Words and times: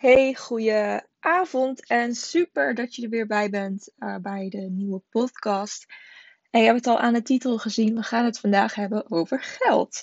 Hey, 0.00 0.34
goeie 0.34 1.00
avond 1.18 1.86
en 1.86 2.14
super 2.14 2.74
dat 2.74 2.94
je 2.94 3.02
er 3.02 3.08
weer 3.08 3.26
bij 3.26 3.50
bent 3.50 3.92
uh, 3.98 4.16
bij 4.16 4.48
de 4.48 4.58
nieuwe 4.58 5.02
podcast. 5.10 5.86
En 6.50 6.60
je 6.60 6.66
hebt 6.66 6.78
het 6.78 6.86
al 6.86 6.98
aan 6.98 7.12
de 7.12 7.22
titel 7.22 7.58
gezien, 7.58 7.94
we 7.94 8.02
gaan 8.02 8.24
het 8.24 8.38
vandaag 8.38 8.74
hebben 8.74 9.10
over 9.10 9.40
geld. 9.42 10.02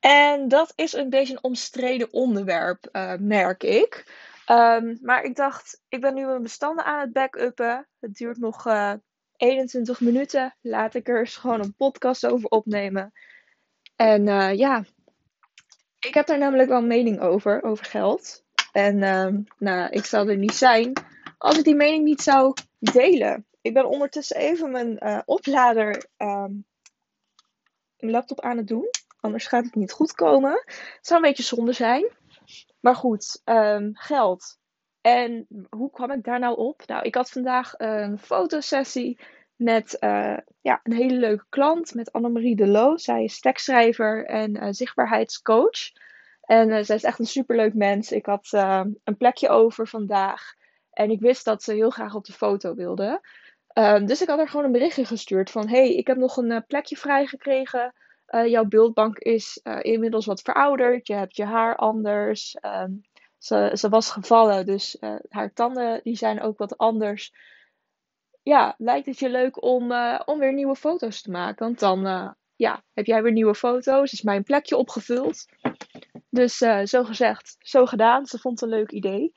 En 0.00 0.48
dat 0.48 0.72
is 0.74 0.92
een 0.92 1.10
beetje 1.10 1.32
een 1.32 1.42
omstreden 1.42 2.12
onderwerp, 2.12 2.88
uh, 2.92 3.14
merk 3.18 3.62
ik. 3.62 4.12
Um, 4.50 4.98
maar 5.02 5.22
ik 5.22 5.36
dacht, 5.36 5.82
ik 5.88 6.00
ben 6.00 6.14
nu 6.14 6.26
mijn 6.26 6.42
bestanden 6.42 6.84
aan 6.84 7.00
het 7.00 7.12
backuppen. 7.12 7.88
Het 8.00 8.14
duurt 8.14 8.38
nog 8.38 8.66
uh, 8.66 8.92
21 9.36 10.00
minuten. 10.00 10.56
Laat 10.60 10.94
ik 10.94 11.08
er 11.08 11.18
eens 11.18 11.36
gewoon 11.36 11.60
een 11.60 11.74
podcast 11.74 12.26
over 12.26 12.48
opnemen. 12.48 13.12
En 13.96 14.24
ja, 14.56 14.84
ik 15.98 16.14
heb 16.14 16.26
daar 16.26 16.38
namelijk 16.38 16.68
wel 16.68 16.78
een 16.78 16.86
mening 16.86 17.20
over, 17.20 17.62
over 17.62 17.84
geld. 17.84 18.43
En 18.74 18.96
uh, 18.96 19.28
nou, 19.58 19.90
ik 19.90 20.04
zou 20.04 20.28
er 20.28 20.36
niet 20.36 20.54
zijn 20.54 20.92
als 21.38 21.58
ik 21.58 21.64
die 21.64 21.74
mening 21.74 22.04
niet 22.04 22.22
zou 22.22 22.52
delen. 22.78 23.46
Ik 23.60 23.74
ben 23.74 23.88
ondertussen 23.88 24.36
even 24.36 24.70
mijn 24.70 24.98
uh, 25.00 25.20
oplader, 25.24 26.04
um, 26.18 26.64
mijn 27.98 28.12
laptop 28.12 28.40
aan 28.40 28.56
het 28.56 28.66
doen. 28.66 28.90
Anders 29.20 29.46
gaat 29.46 29.64
het 29.64 29.74
niet 29.74 29.92
goed 29.92 30.12
komen. 30.12 30.52
Het 30.52 30.98
zou 31.00 31.20
een 31.20 31.26
beetje 31.28 31.42
zonde 31.42 31.72
zijn. 31.72 32.10
Maar 32.80 32.94
goed, 32.94 33.42
um, 33.44 33.90
geld. 33.94 34.58
En 35.00 35.46
hoe 35.70 35.90
kwam 35.90 36.10
ik 36.10 36.24
daar 36.24 36.38
nou 36.38 36.56
op? 36.56 36.82
Nou, 36.86 37.02
ik 37.02 37.14
had 37.14 37.30
vandaag 37.30 37.74
een 37.76 38.18
fotosessie 38.18 39.20
met 39.56 39.96
uh, 40.00 40.36
ja, 40.60 40.80
een 40.82 40.92
hele 40.92 41.16
leuke 41.16 41.46
klant, 41.48 41.94
met 41.94 42.12
Annemarie 42.12 42.56
Delo. 42.56 42.96
Zij 42.96 43.24
is 43.24 43.40
tekstschrijver 43.40 44.26
en 44.26 44.56
uh, 44.56 44.68
zichtbaarheidscoach. 44.70 45.92
En 46.44 46.68
uh, 46.68 46.82
zij 46.82 46.96
is 46.96 47.02
echt 47.02 47.18
een 47.18 47.26
superleuk 47.26 47.74
mens. 47.74 48.12
Ik 48.12 48.26
had 48.26 48.50
uh, 48.54 48.84
een 49.04 49.16
plekje 49.16 49.48
over 49.48 49.88
vandaag. 49.88 50.54
En 50.90 51.10
ik 51.10 51.20
wist 51.20 51.44
dat 51.44 51.62
ze 51.62 51.72
heel 51.72 51.90
graag 51.90 52.14
op 52.14 52.24
de 52.24 52.32
foto 52.32 52.74
wilde. 52.74 53.26
Uh, 53.78 54.04
dus 54.06 54.22
ik 54.22 54.28
had 54.28 54.38
haar 54.38 54.48
gewoon 54.48 54.64
een 54.64 54.72
berichtje 54.72 55.04
gestuurd 55.04 55.50
van... 55.50 55.68
hey, 55.68 55.94
ik 55.94 56.06
heb 56.06 56.16
nog 56.16 56.36
een 56.36 56.50
uh, 56.50 56.58
plekje 56.66 56.96
vrijgekregen. 56.96 57.94
Jouw 58.46 58.64
beeldbank 58.64 59.18
is 59.18 59.60
inmiddels 59.80 60.26
wat 60.26 60.40
verouderd. 60.42 61.06
Je 61.06 61.14
hebt 61.14 61.36
je 61.36 61.44
haar 61.44 61.76
anders. 61.76 62.56
Um, 62.62 63.02
ze, 63.38 63.70
ze 63.74 63.88
was 63.88 64.10
gevallen, 64.10 64.66
dus 64.66 64.96
haar 65.28 65.52
tanden 65.52 66.00
die 66.02 66.16
zijn 66.16 66.40
ook 66.40 66.58
wat 66.58 66.78
anders. 66.78 67.34
Ja, 68.42 68.74
lijkt 68.78 69.06
het 69.06 69.18
je 69.18 69.28
leuk 69.28 69.62
om, 69.62 69.92
om 70.24 70.38
weer 70.38 70.52
nieuwe 70.52 70.76
foto's 70.76 71.22
te 71.22 71.30
maken? 71.30 71.66
Want 71.66 71.78
dan 71.78 72.34
ja, 72.56 72.82
heb 72.92 73.06
jij 73.06 73.22
weer 73.22 73.32
nieuwe 73.32 73.54
foto's. 73.54 74.12
Is 74.12 74.22
mijn 74.22 74.42
plekje 74.42 74.76
opgevuld. 74.76 75.46
Dus 76.34 76.60
uh, 76.60 76.84
zo 76.84 77.04
gezegd, 77.04 77.56
zo 77.58 77.86
gedaan. 77.86 78.26
Ze 78.26 78.38
vond 78.38 78.60
het 78.60 78.70
een 78.70 78.76
leuk 78.76 78.90
idee. 78.90 79.32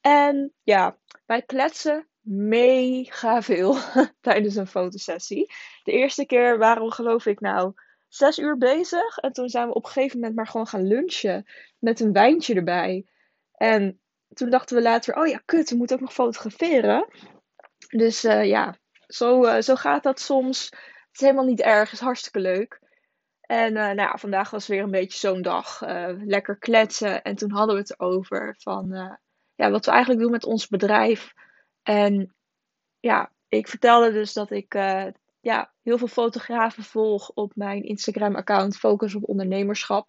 En 0.00 0.52
ja, 0.62 0.98
wij 1.26 1.42
kletsen 1.42 2.08
mega 2.20 3.42
veel 3.42 3.76
tijdens 4.20 4.56
een 4.56 4.66
fotosessie. 4.66 5.52
De 5.82 5.92
eerste 5.92 6.26
keer 6.26 6.58
waren 6.58 6.84
we 6.84 6.92
geloof 6.92 7.26
ik 7.26 7.40
nou 7.40 7.72
zes 8.08 8.38
uur 8.38 8.56
bezig. 8.56 9.18
En 9.18 9.32
toen 9.32 9.48
zijn 9.48 9.66
we 9.66 9.74
op 9.74 9.84
een 9.84 9.90
gegeven 9.90 10.18
moment 10.18 10.36
maar 10.36 10.46
gewoon 10.46 10.66
gaan 10.66 10.86
lunchen. 10.86 11.50
Met 11.78 12.00
een 12.00 12.12
wijntje 12.12 12.54
erbij. 12.54 13.06
En 13.52 14.00
toen 14.34 14.50
dachten 14.50 14.76
we 14.76 14.82
later, 14.82 15.16
oh 15.16 15.26
ja, 15.26 15.42
kut, 15.44 15.70
we 15.70 15.76
moeten 15.76 15.96
ook 15.96 16.02
nog 16.02 16.12
fotograferen. 16.12 17.08
Dus 17.88 18.24
uh, 18.24 18.44
ja, 18.44 18.76
zo, 19.06 19.44
uh, 19.44 19.60
zo 19.60 19.74
gaat 19.74 20.02
dat 20.02 20.20
soms. 20.20 20.64
Het 20.64 21.20
is 21.20 21.20
helemaal 21.20 21.44
niet 21.44 21.60
erg, 21.60 21.90
het 21.90 22.00
is 22.00 22.06
hartstikke 22.06 22.40
leuk. 22.40 22.81
En 23.42 23.68
uh, 23.68 23.82
nou 23.82 23.96
ja, 23.96 24.16
vandaag 24.16 24.50
was 24.50 24.66
weer 24.66 24.82
een 24.82 24.90
beetje 24.90 25.18
zo'n 25.18 25.42
dag. 25.42 25.82
Uh, 25.82 26.08
lekker 26.24 26.58
kletsen. 26.58 27.22
En 27.22 27.36
toen 27.36 27.50
hadden 27.50 27.74
we 27.74 27.80
het 27.80 27.90
erover 27.90 28.54
van 28.58 28.92
uh, 28.92 29.12
ja, 29.54 29.70
wat 29.70 29.84
we 29.84 29.90
eigenlijk 29.90 30.22
doen 30.22 30.30
met 30.30 30.44
ons 30.44 30.68
bedrijf. 30.68 31.32
En 31.82 32.34
ja, 33.00 33.32
ik 33.48 33.68
vertelde 33.68 34.12
dus 34.12 34.32
dat 34.32 34.50
ik 34.50 34.74
ja, 35.40 35.72
heel 35.82 35.98
veel 35.98 36.06
fotografen 36.06 36.82
volg 36.82 37.30
op 37.30 37.56
mijn 37.56 37.82
Instagram-account 37.82 38.76
Focus 38.76 39.14
op 39.14 39.28
Ondernemerschap. 39.28 40.08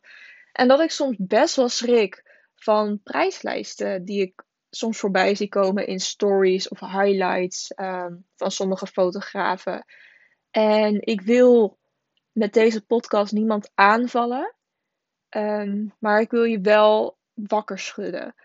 En 0.52 0.68
dat 0.68 0.80
ik 0.80 0.92
soms 0.92 1.16
best 1.20 1.56
wel 1.56 1.70
schrik 1.70 2.24
van 2.56 3.00
prijslijsten 3.04 4.06
die 4.06 4.22
ik 4.22 4.44
soms 4.70 4.98
voorbij 4.98 5.36
zie 5.36 5.50
komen 5.50 5.88
in 5.88 6.00
stories 6.00 6.68
of 6.68 6.80
highlights 6.80 7.72
um, 7.76 8.26
van 8.36 8.52
sommige 8.52 8.88
fotografen. 8.88 9.86
En 10.52 11.02
ik 11.02 11.22
wil 11.22 11.78
met 12.34 12.54
deze 12.54 12.86
podcast 12.86 13.32
niemand 13.32 13.72
aanvallen. 13.74 14.54
Um, 15.30 15.94
maar 16.00 16.22
ik 16.22 16.32
wil 16.32 16.44
je 16.44 16.60
wel 16.62 17.18
wakker 17.34 17.80
schudden. 17.80 18.36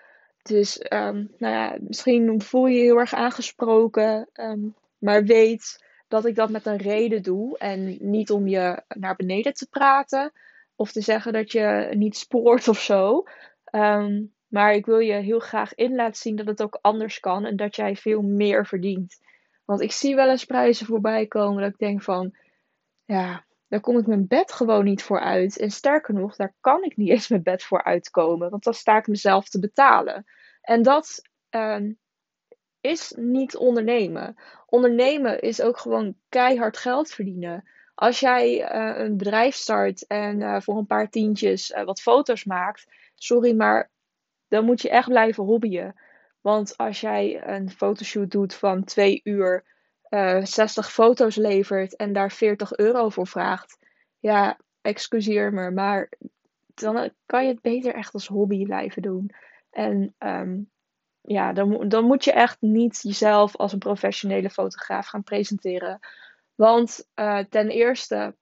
Dus 0.43 0.79
um, 0.79 1.35
nou 1.39 1.55
ja, 1.55 1.77
misschien 1.81 2.43
voel 2.43 2.67
je 2.67 2.77
je 2.77 2.83
heel 2.83 2.99
erg 2.99 3.15
aangesproken. 3.15 4.29
Um, 4.33 4.75
maar 4.99 5.25
weet 5.25 5.85
dat 6.09 6.25
ik 6.25 6.35
dat 6.35 6.51
met 6.51 6.67
een 6.67 6.77
reden 6.77 7.23
doe. 7.23 7.59
En 7.59 7.97
niet 8.01 8.31
om 8.31 8.49
je 8.49 8.83
naar 8.89 9.17
beneden 9.17 9.55
te 9.55 9.69
praten. 9.69 10.33
Of 10.77 10.93
te 10.93 11.01
zeggen 11.01 11.33
dat 11.33 11.53
je 11.53 11.91
niet 11.97 12.17
spoort 12.17 12.69
of 12.69 12.81
zo. 12.81 13.25
maar 14.49 14.75
ik 14.75 14.87
wil 14.87 14.99
je 14.99 15.13
heel 15.13 15.39
graag 15.39 15.75
in 15.75 15.95
laten 15.95 16.21
zien 16.21 16.37
dat 16.37 16.47
het 16.47 16.63
ook 16.63 16.79
anders 16.81 17.21
kan. 17.21 17.45
En 17.45 17.57
dat 17.57 17.77
jij 17.77 17.97
veel 17.97 18.23
meer 18.23 18.67
verdient. 18.67 19.21
Want 19.65 19.81
ik 19.81 19.93
zie 19.93 20.15
wel 20.15 20.31
eens 20.31 20.45
prijzen 20.45 20.87
voorbij 20.87 21.27
komen 21.27 21.63
dat 21.63 21.71
ik 21.71 21.79
denk 21.79 22.03
van... 22.03 22.35
Ja, 23.05 23.45
daar 23.69 23.81
kom 23.81 23.99
ik 23.99 24.07
mijn 24.07 24.27
bed 24.27 24.53
gewoon 24.53 24.85
niet 24.85 25.03
voor 25.03 25.21
uit. 25.21 25.59
En 25.59 25.71
sterker 25.71 26.15
nog, 26.15 26.37
daar 26.37 26.55
kan 26.61 26.85
ik 26.85 26.97
niet 26.97 27.09
eens 27.15 27.29
mijn 27.29 27.43
bed 27.43 27.63
voor 27.63 27.85
uitkomen. 27.85 28.51
Want 28.51 28.65
dan 28.65 28.75
sta 28.75 28.97
ik 28.97 29.07
mezelf 29.07 29.49
te 29.49 29.61
betalen. 29.61 30.25
En 30.61 30.83
dat 30.83 31.23
uh, 31.51 31.93
is 32.81 33.13
niet 33.17 33.57
ondernemen. 33.57 34.37
Ondernemen 34.67 35.41
is 35.41 35.61
ook 35.63 35.79
gewoon 35.79 36.17
keihard 36.29 36.77
geld 36.77 37.11
verdienen. 37.11 37.69
Als 37.95 38.21
jij 38.21 38.75
uh, 38.75 39.05
een 39.05 39.17
bedrijf 39.17 39.55
start 39.55 40.07
en 40.07 40.41
uh, 40.41 40.61
voor 40.61 40.77
een 40.77 40.87
paar 40.87 41.09
tientjes 41.09 41.71
uh, 41.71 41.85
wat 41.85 42.01
foto's 42.01 42.45
maakt, 42.45 42.87
sorry, 43.15 43.57
maar 43.57 43.91
dan 44.49 44.65
moet 44.65 44.83
je 44.83 44.91
echt 44.91 45.09
blijven 45.09 45.45
hobbyen. 45.45 45.95
Want 46.41 46.77
als 46.77 47.01
jij 47.01 47.47
een 47.47 47.71
fotoshoot 47.71 48.31
doet 48.31 48.55
van 48.55 48.85
twee 48.85 49.21
uur 49.25 49.65
uh, 50.11 50.37
eh, 50.37 50.45
60 50.45 50.93
foto's 50.93 51.37
levert 51.37 51.97
en 51.97 52.13
daar 52.13 52.33
40 52.33 52.77
euro 52.77 53.09
voor 53.09 53.27
vraagt, 53.27 53.79
ja, 54.19 54.59
excuseer 54.81 55.53
me, 55.53 55.71
maar 55.71 56.09
dan 56.67 57.11
kan 57.27 57.43
je 57.43 57.53
het 57.53 57.61
beter 57.61 57.95
echt 57.95 58.13
als 58.13 58.27
hobby 58.27 58.65
blijven 58.65 59.03
doen. 59.03 59.31
En 59.71 60.15
um, 60.19 60.71
ja, 61.21 61.53
dan, 61.53 61.89
dan 61.89 62.05
moet 62.05 62.25
je 62.25 62.33
echt 62.33 62.57
niet 62.61 63.01
jezelf 63.03 63.57
als 63.57 63.73
een 63.73 63.79
professionele 63.79 64.51
fotograaf 64.51 65.07
gaan 65.07 65.23
presenteren. 65.23 65.99
Want 66.55 67.09
uh, 67.15 67.39
ten 67.39 67.69
eerste, 67.69 68.37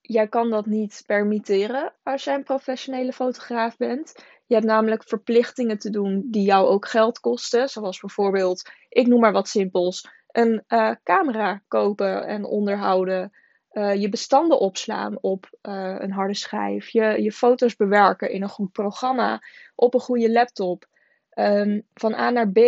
jij 0.00 0.28
kan 0.28 0.50
dat 0.50 0.66
niet 0.66 1.02
permitteren 1.06 1.94
als 2.02 2.24
jij 2.24 2.34
een 2.34 2.42
professionele 2.42 3.12
fotograaf 3.12 3.76
bent. 3.76 4.12
Je 4.46 4.54
hebt 4.54 4.66
namelijk 4.66 5.04
verplichtingen 5.04 5.78
te 5.78 5.90
doen 5.90 6.28
die 6.30 6.44
jou 6.44 6.66
ook 6.66 6.88
geld 6.88 7.20
kosten. 7.20 7.68
Zoals 7.68 8.00
bijvoorbeeld, 8.00 8.70
ik 8.88 9.06
noem 9.06 9.20
maar 9.20 9.32
wat 9.32 9.48
simpels, 9.48 10.08
een 10.32 10.64
uh, 10.68 10.94
camera 11.02 11.62
kopen 11.68 12.26
en 12.26 12.44
onderhouden. 12.44 13.32
Uh, 13.72 13.94
je 13.94 14.08
bestanden 14.08 14.58
opslaan 14.58 15.18
op 15.20 15.58
uh, 15.62 15.96
een 15.98 16.12
harde 16.12 16.34
schijf. 16.34 16.88
Je, 16.88 17.22
je 17.22 17.32
foto's 17.32 17.76
bewerken 17.76 18.30
in 18.30 18.42
een 18.42 18.48
goed 18.48 18.72
programma. 18.72 19.42
Op 19.74 19.94
een 19.94 20.00
goede 20.00 20.32
laptop. 20.32 20.86
Um, 21.34 21.86
van 21.94 22.14
A 22.14 22.30
naar 22.30 22.50
B. 22.50 22.58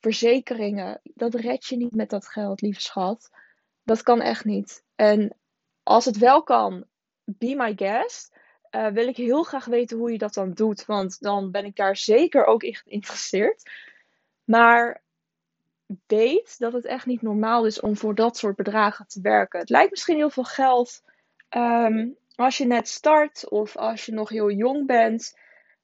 Verzekeringen. 0.00 1.00
Dat 1.02 1.34
red 1.34 1.66
je 1.66 1.76
niet 1.76 1.94
met 1.94 2.10
dat 2.10 2.28
geld, 2.28 2.60
lieve 2.60 2.80
schat. 2.80 3.30
Dat 3.82 4.02
kan 4.02 4.20
echt 4.20 4.44
niet. 4.44 4.84
En 4.94 5.36
als 5.82 6.04
het 6.04 6.18
wel 6.18 6.42
kan, 6.42 6.84
be 7.24 7.54
my 7.56 7.72
guest. 7.76 8.34
Wil 8.92 9.08
ik 9.08 9.16
heel 9.16 9.42
graag 9.42 9.64
weten 9.64 9.98
hoe 9.98 10.12
je 10.12 10.18
dat 10.18 10.34
dan 10.34 10.52
doet. 10.52 10.84
Want 10.84 11.20
dan 11.20 11.50
ben 11.50 11.64
ik 11.64 11.76
daar 11.76 11.96
zeker 11.96 12.44
ook 12.44 12.62
in 12.62 12.74
geïnteresseerd. 12.74 13.70
Maar 14.44 15.02
weet 16.06 16.58
dat 16.58 16.72
het 16.72 16.84
echt 16.84 17.06
niet 17.06 17.22
normaal 17.22 17.66
is 17.66 17.80
om 17.80 17.96
voor 17.96 18.14
dat 18.14 18.36
soort 18.36 18.56
bedragen 18.56 19.06
te 19.06 19.20
werken. 19.20 19.60
Het 19.60 19.70
lijkt 19.70 19.90
misschien 19.90 20.16
heel 20.16 20.30
veel 20.30 20.44
geld 20.44 21.02
um, 21.56 22.16
als 22.34 22.58
je 22.58 22.66
net 22.66 22.88
start 22.88 23.48
of 23.48 23.76
als 23.76 24.06
je 24.06 24.12
nog 24.12 24.28
heel 24.28 24.50
jong 24.50 24.86
bent. 24.86 25.38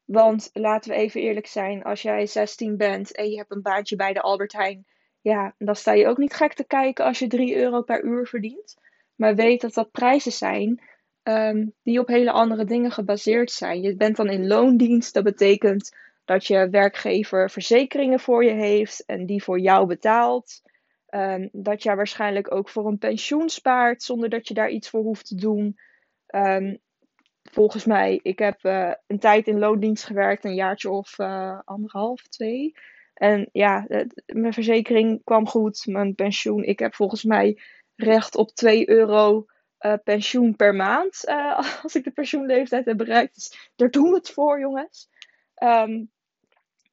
Want 0.05 0.51
laten 0.53 0.91
we 0.91 0.97
even 0.97 1.21
eerlijk 1.21 1.47
zijn, 1.47 1.83
als 1.83 2.03
jij 2.03 2.27
16 2.27 2.77
bent 2.77 3.15
en 3.15 3.31
je 3.31 3.37
hebt 3.37 3.51
een 3.51 3.63
baantje 3.63 3.97
bij 3.97 4.13
de 4.13 4.21
Albert 4.21 4.53
Heijn, 4.53 4.87
ja, 5.21 5.55
dan 5.59 5.77
sta 5.77 5.93
je 5.93 6.07
ook 6.07 6.19
niet 6.19 6.35
gek 6.35 6.55
te 6.55 6.65
kijken 6.65 7.05
als 7.05 7.19
je 7.19 7.27
3 7.27 7.57
euro 7.57 7.83
per 7.83 8.05
uur 8.05 8.27
verdient. 8.27 8.77
Maar 9.15 9.35
weet 9.35 9.61
dat 9.61 9.75
dat 9.75 9.91
prijzen 9.91 10.33
zijn 10.33 10.83
um, 11.23 11.75
die 11.83 12.01
op 12.01 12.07
hele 12.07 12.31
andere 12.31 12.65
dingen 12.65 12.91
gebaseerd 12.91 13.51
zijn. 13.51 13.83
Je 13.83 13.97
bent 13.97 14.17
dan 14.17 14.29
in 14.29 14.47
loondienst, 14.47 15.15
dat 15.15 15.25
betekent 15.25 15.97
dat 16.25 16.47
je 16.47 16.69
werkgever 16.71 17.51
verzekeringen 17.51 18.21
voor 18.21 18.45
je 18.45 18.53
heeft 18.53 19.05
en 19.05 19.27
die 19.27 19.43
voor 19.43 19.61
jou 19.61 19.87
betaalt. 19.87 20.63
Um, 21.09 21.49
dat 21.53 21.83
je 21.83 21.95
waarschijnlijk 21.95 22.55
ook 22.55 22.69
voor 22.69 22.87
een 22.87 22.99
pensioen 22.99 23.49
spaart 23.49 24.03
zonder 24.03 24.29
dat 24.29 24.49
je 24.49 24.55
daar 24.55 24.71
iets 24.71 24.89
voor 24.89 25.03
hoeft 25.03 25.27
te 25.27 25.35
doen. 25.35 25.79
Um, 26.35 26.81
volgens 27.43 27.85
mij. 27.85 28.21
Ik 28.23 28.39
heb 28.39 28.65
uh, 28.65 28.93
een 29.07 29.19
tijd 29.19 29.47
in 29.47 29.59
loondienst 29.59 30.05
gewerkt, 30.05 30.45
een 30.45 30.55
jaartje 30.55 30.91
of 30.91 31.19
uh, 31.19 31.59
anderhalf, 31.65 32.23
twee. 32.23 32.75
En 33.15 33.49
ja, 33.53 33.87
mijn 34.27 34.53
verzekering 34.53 35.25
kwam 35.25 35.47
goed, 35.47 35.87
mijn 35.87 36.15
pensioen. 36.15 36.65
Ik 36.65 36.79
heb 36.79 36.95
volgens 36.95 37.25
mij 37.25 37.59
recht 37.97 38.37
op 38.37 38.51
2 38.51 38.89
euro 38.89 39.47
uh, 39.81 39.95
pensioen 40.05 40.57
per 40.57 40.75
maand 40.75 41.25
als 41.83 41.95
ik 41.95 42.05
de 42.05 42.11
pensioenleeftijd 42.11 42.85
heb 42.85 42.97
bereikt. 42.97 43.35
Dus 43.35 43.71
daar 43.77 43.91
doen 43.91 44.11
we 44.11 44.17
het 44.17 44.31
voor, 44.31 44.61
jongens. 44.61 45.11
Um, 45.63 46.11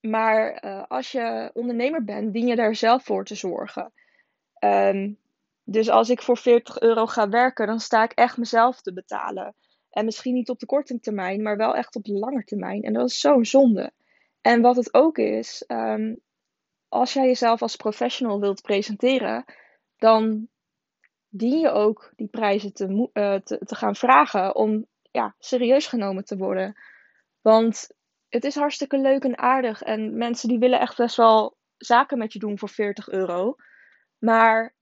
maar 0.02 0.60
als 0.88 1.12
je 1.12 1.50
ondernemer 1.54 2.04
bent, 2.04 2.34
dien 2.34 2.48
je 2.48 2.56
daar 2.56 2.76
zelf 2.76 3.04
voor 3.04 3.26
te 3.26 3.36
zorgen. 3.36 3.92
Um, 4.60 5.18
dus 5.64 5.90
als 5.90 6.10
ik 6.10 6.22
voor 6.22 6.38
40 6.38 6.80
euro 6.80 7.06
ga 7.06 7.30
werken, 7.30 7.68
dan 7.68 7.80
sta 7.80 8.04
ik 8.04 8.12
echt 8.12 8.38
mezelf 8.38 8.82
te 8.82 8.94
betalen. 8.94 9.56
En 9.90 10.06
misschien 10.06 10.34
niet 10.34 10.50
op 10.50 10.60
de 10.60 10.66
korte 10.66 11.00
termijn, 11.00 11.42
maar 11.42 11.58
wel 11.58 11.76
echt 11.76 11.96
op 11.96 12.04
de 12.04 12.14
lange 12.14 12.44
termijn. 12.44 12.84
En 12.84 12.94
dat 12.94 13.10
is 13.10 13.20
zo'n 13.20 13.46
zonde. 13.46 13.92
En 14.42 14.62
wat 14.62 14.76
het 14.76 14.94
ook 14.94 15.18
is, 15.18 15.64
um, 15.68 16.20
als 16.88 17.14
jij 17.14 17.26
jezelf 17.26 17.62
als 17.62 17.76
professional 17.76 18.40
wilt 18.40 18.62
presenteren, 18.62 19.46
dan 19.98 20.48
dien 21.28 21.60
je 21.60 21.70
ook 21.70 22.12
die 22.16 22.28
prijzen 22.28 22.74
te, 22.74 23.10
te, 23.44 23.60
te 23.66 23.76
gaan 23.76 23.96
vragen 23.96 24.56
om 24.56 24.86
ja, 25.12 25.36
serieus 25.40 25.88
genomen 25.88 26.26
te 26.26 26.38
worden. 26.38 26.76
Want 27.42 27.90
het 28.30 28.44
is 28.44 28.56
hartstikke 28.56 28.98
leuk 28.98 29.24
en 29.24 29.38
aardig. 29.38 29.82
En 29.82 30.18
mensen 30.18 30.50
die 30.50 30.60
willen 30.60 30.80
echt 30.80 30.98
best 30.98 31.16
wel 31.16 31.58
zaken 31.78 32.18
met 32.18 32.34
je 32.34 32.40
doen 32.40 32.58
voor 32.58 32.70
40 32.70 33.10
euro. 33.10 33.56
Maar 34.18 34.76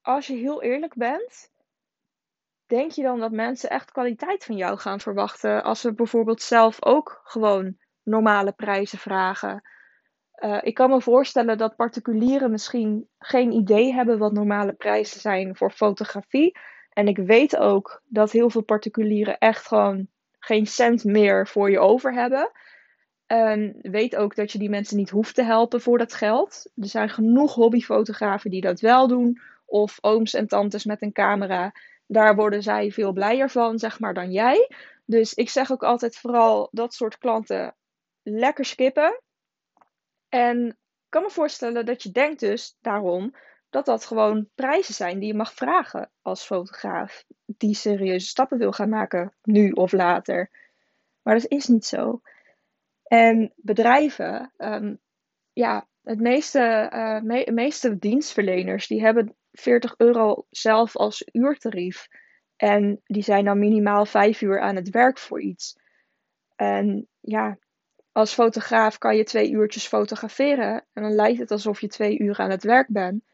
als 0.00 0.26
je 0.26 0.34
heel 0.34 0.62
eerlijk 0.62 0.94
bent, 0.94 1.50
denk 2.66 2.90
je 2.90 3.02
dan 3.02 3.20
dat 3.20 3.30
mensen 3.30 3.70
echt 3.70 3.90
kwaliteit 3.90 4.44
van 4.44 4.56
jou 4.56 4.78
gaan 4.78 5.00
verwachten 5.00 5.62
als 5.62 5.80
ze 5.80 5.94
bijvoorbeeld 5.94 6.42
zelf 6.42 6.84
ook 6.84 7.20
gewoon 7.24 7.76
normale 8.02 8.52
prijzen 8.52 8.98
vragen? 8.98 9.62
Uh, 10.44 10.58
ik 10.62 10.74
kan 10.74 10.90
me 10.90 11.00
voorstellen 11.00 11.58
dat 11.58 11.76
particulieren 11.76 12.50
misschien 12.50 13.08
geen 13.18 13.52
idee 13.52 13.92
hebben 13.92 14.18
wat 14.18 14.32
normale 14.32 14.72
prijzen 14.72 15.20
zijn 15.20 15.56
voor 15.56 15.70
fotografie. 15.70 16.58
En 16.90 17.08
ik 17.08 17.16
weet 17.16 17.56
ook 17.56 18.02
dat 18.04 18.30
heel 18.30 18.50
veel 18.50 18.62
particulieren 18.62 19.38
echt 19.38 19.66
gewoon 19.66 20.08
geen 20.40 20.66
cent 20.66 21.04
meer 21.04 21.46
voor 21.46 21.70
je 21.70 21.78
over 21.78 22.12
hebben. 22.14 22.50
Weet 23.82 24.16
ook 24.16 24.34
dat 24.34 24.52
je 24.52 24.58
die 24.58 24.70
mensen 24.70 24.96
niet 24.96 25.10
hoeft 25.10 25.34
te 25.34 25.42
helpen 25.42 25.80
voor 25.80 25.98
dat 25.98 26.14
geld. 26.14 26.70
Er 26.76 26.86
zijn 26.86 27.08
genoeg 27.08 27.54
hobbyfotografen 27.54 28.50
die 28.50 28.60
dat 28.60 28.80
wel 28.80 29.08
doen 29.08 29.40
of 29.64 29.98
ooms 30.00 30.34
en 30.34 30.46
tantes 30.46 30.84
met 30.84 31.02
een 31.02 31.12
camera. 31.12 31.72
Daar 32.06 32.34
worden 32.34 32.62
zij 32.62 32.90
veel 32.90 33.12
blijer 33.12 33.50
van, 33.50 33.78
zeg 33.78 34.00
maar, 34.00 34.14
dan 34.14 34.32
jij. 34.32 34.70
Dus 35.04 35.34
ik 35.34 35.48
zeg 35.48 35.72
ook 35.72 35.82
altijd 35.82 36.16
vooral 36.16 36.68
dat 36.70 36.94
soort 36.94 37.18
klanten 37.18 37.74
lekker 38.22 38.64
skippen. 38.64 39.20
En 40.28 40.66
ik 40.66 40.76
kan 41.08 41.22
me 41.22 41.30
voorstellen 41.30 41.86
dat 41.86 42.02
je 42.02 42.10
denkt 42.10 42.40
dus 42.40 42.76
daarom 42.80 43.34
dat 43.70 43.84
dat 43.84 44.04
gewoon 44.04 44.48
prijzen 44.54 44.94
zijn 44.94 45.18
die 45.18 45.28
je 45.28 45.34
mag 45.34 45.54
vragen 45.54 46.10
als 46.22 46.44
fotograaf 46.44 47.24
die 47.46 47.74
serieuze 47.74 48.26
stappen 48.26 48.58
wil 48.58 48.72
gaan 48.72 48.88
maken, 48.88 49.34
nu 49.42 49.70
of 49.70 49.92
later. 49.92 50.50
Maar 51.22 51.34
dat 51.34 51.50
is 51.50 51.66
niet 51.66 51.84
zo. 51.84 52.20
En 53.02 53.52
bedrijven, 53.56 54.52
um, 54.56 55.00
ja, 55.52 55.86
het 56.02 56.20
meeste, 56.20 56.88
me 57.24 57.50
meeste 57.52 57.98
dienstverleners, 57.98 58.86
die 58.86 59.00
hebben 59.00 59.34
40 59.52 59.94
euro 59.96 60.46
zelf 60.50 60.96
als 60.96 61.28
uurtarief. 61.32 62.08
En 62.56 63.00
die 63.04 63.22
zijn 63.22 63.44
dan 63.44 63.58
minimaal 63.58 64.06
5 64.06 64.40
uur 64.40 64.60
aan 64.60 64.76
het 64.76 64.90
werk 64.90 65.18
voor 65.18 65.40
iets. 65.40 65.78
En 66.56 67.08
ja, 67.20 67.58
als 68.12 68.34
fotograaf 68.34 68.98
kan 68.98 69.16
je 69.16 69.24
twee 69.24 69.50
uurtjes 69.50 69.86
fotograferen. 69.86 70.86
En 70.92 71.02
dan 71.02 71.12
lijkt 71.12 71.38
het 71.38 71.50
alsof 71.50 71.80
je 71.80 71.88
twee 71.88 72.18
uur 72.18 72.38
aan 72.38 72.50
het 72.50 72.62
werk 72.62 72.88
bent. 72.88 73.24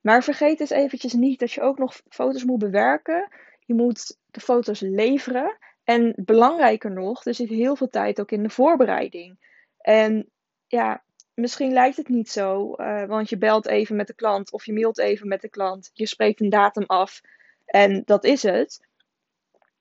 Maar 0.00 0.22
vergeet 0.22 0.60
eens 0.60 0.70
eventjes 0.70 1.12
niet 1.12 1.40
dat 1.40 1.52
je 1.52 1.60
ook 1.60 1.78
nog 1.78 2.00
foto's 2.08 2.44
moet 2.44 2.58
bewerken. 2.58 3.28
Je 3.60 3.74
moet 3.74 4.16
de 4.30 4.40
foto's 4.40 4.80
leveren. 4.80 5.56
En 5.84 6.12
belangrijker 6.16 6.90
nog, 6.90 7.24
er 7.24 7.34
zit 7.34 7.48
heel 7.48 7.76
veel 7.76 7.88
tijd 7.88 8.20
ook 8.20 8.30
in 8.30 8.42
de 8.42 8.50
voorbereiding. 8.50 9.38
En 9.78 10.28
ja, 10.66 11.02
misschien 11.34 11.72
lijkt 11.72 11.96
het 11.96 12.08
niet 12.08 12.30
zo, 12.30 12.74
uh, 12.76 13.04
want 13.04 13.28
je 13.28 13.38
belt 13.38 13.66
even 13.66 13.96
met 13.96 14.06
de 14.06 14.14
klant 14.14 14.52
of 14.52 14.66
je 14.66 14.72
mailt 14.72 14.98
even 14.98 15.28
met 15.28 15.40
de 15.40 15.48
klant. 15.48 15.90
Je 15.92 16.06
spreekt 16.06 16.40
een 16.40 16.48
datum 16.48 16.84
af 16.86 17.20
en 17.66 18.02
dat 18.04 18.24
is 18.24 18.42
het. 18.42 18.88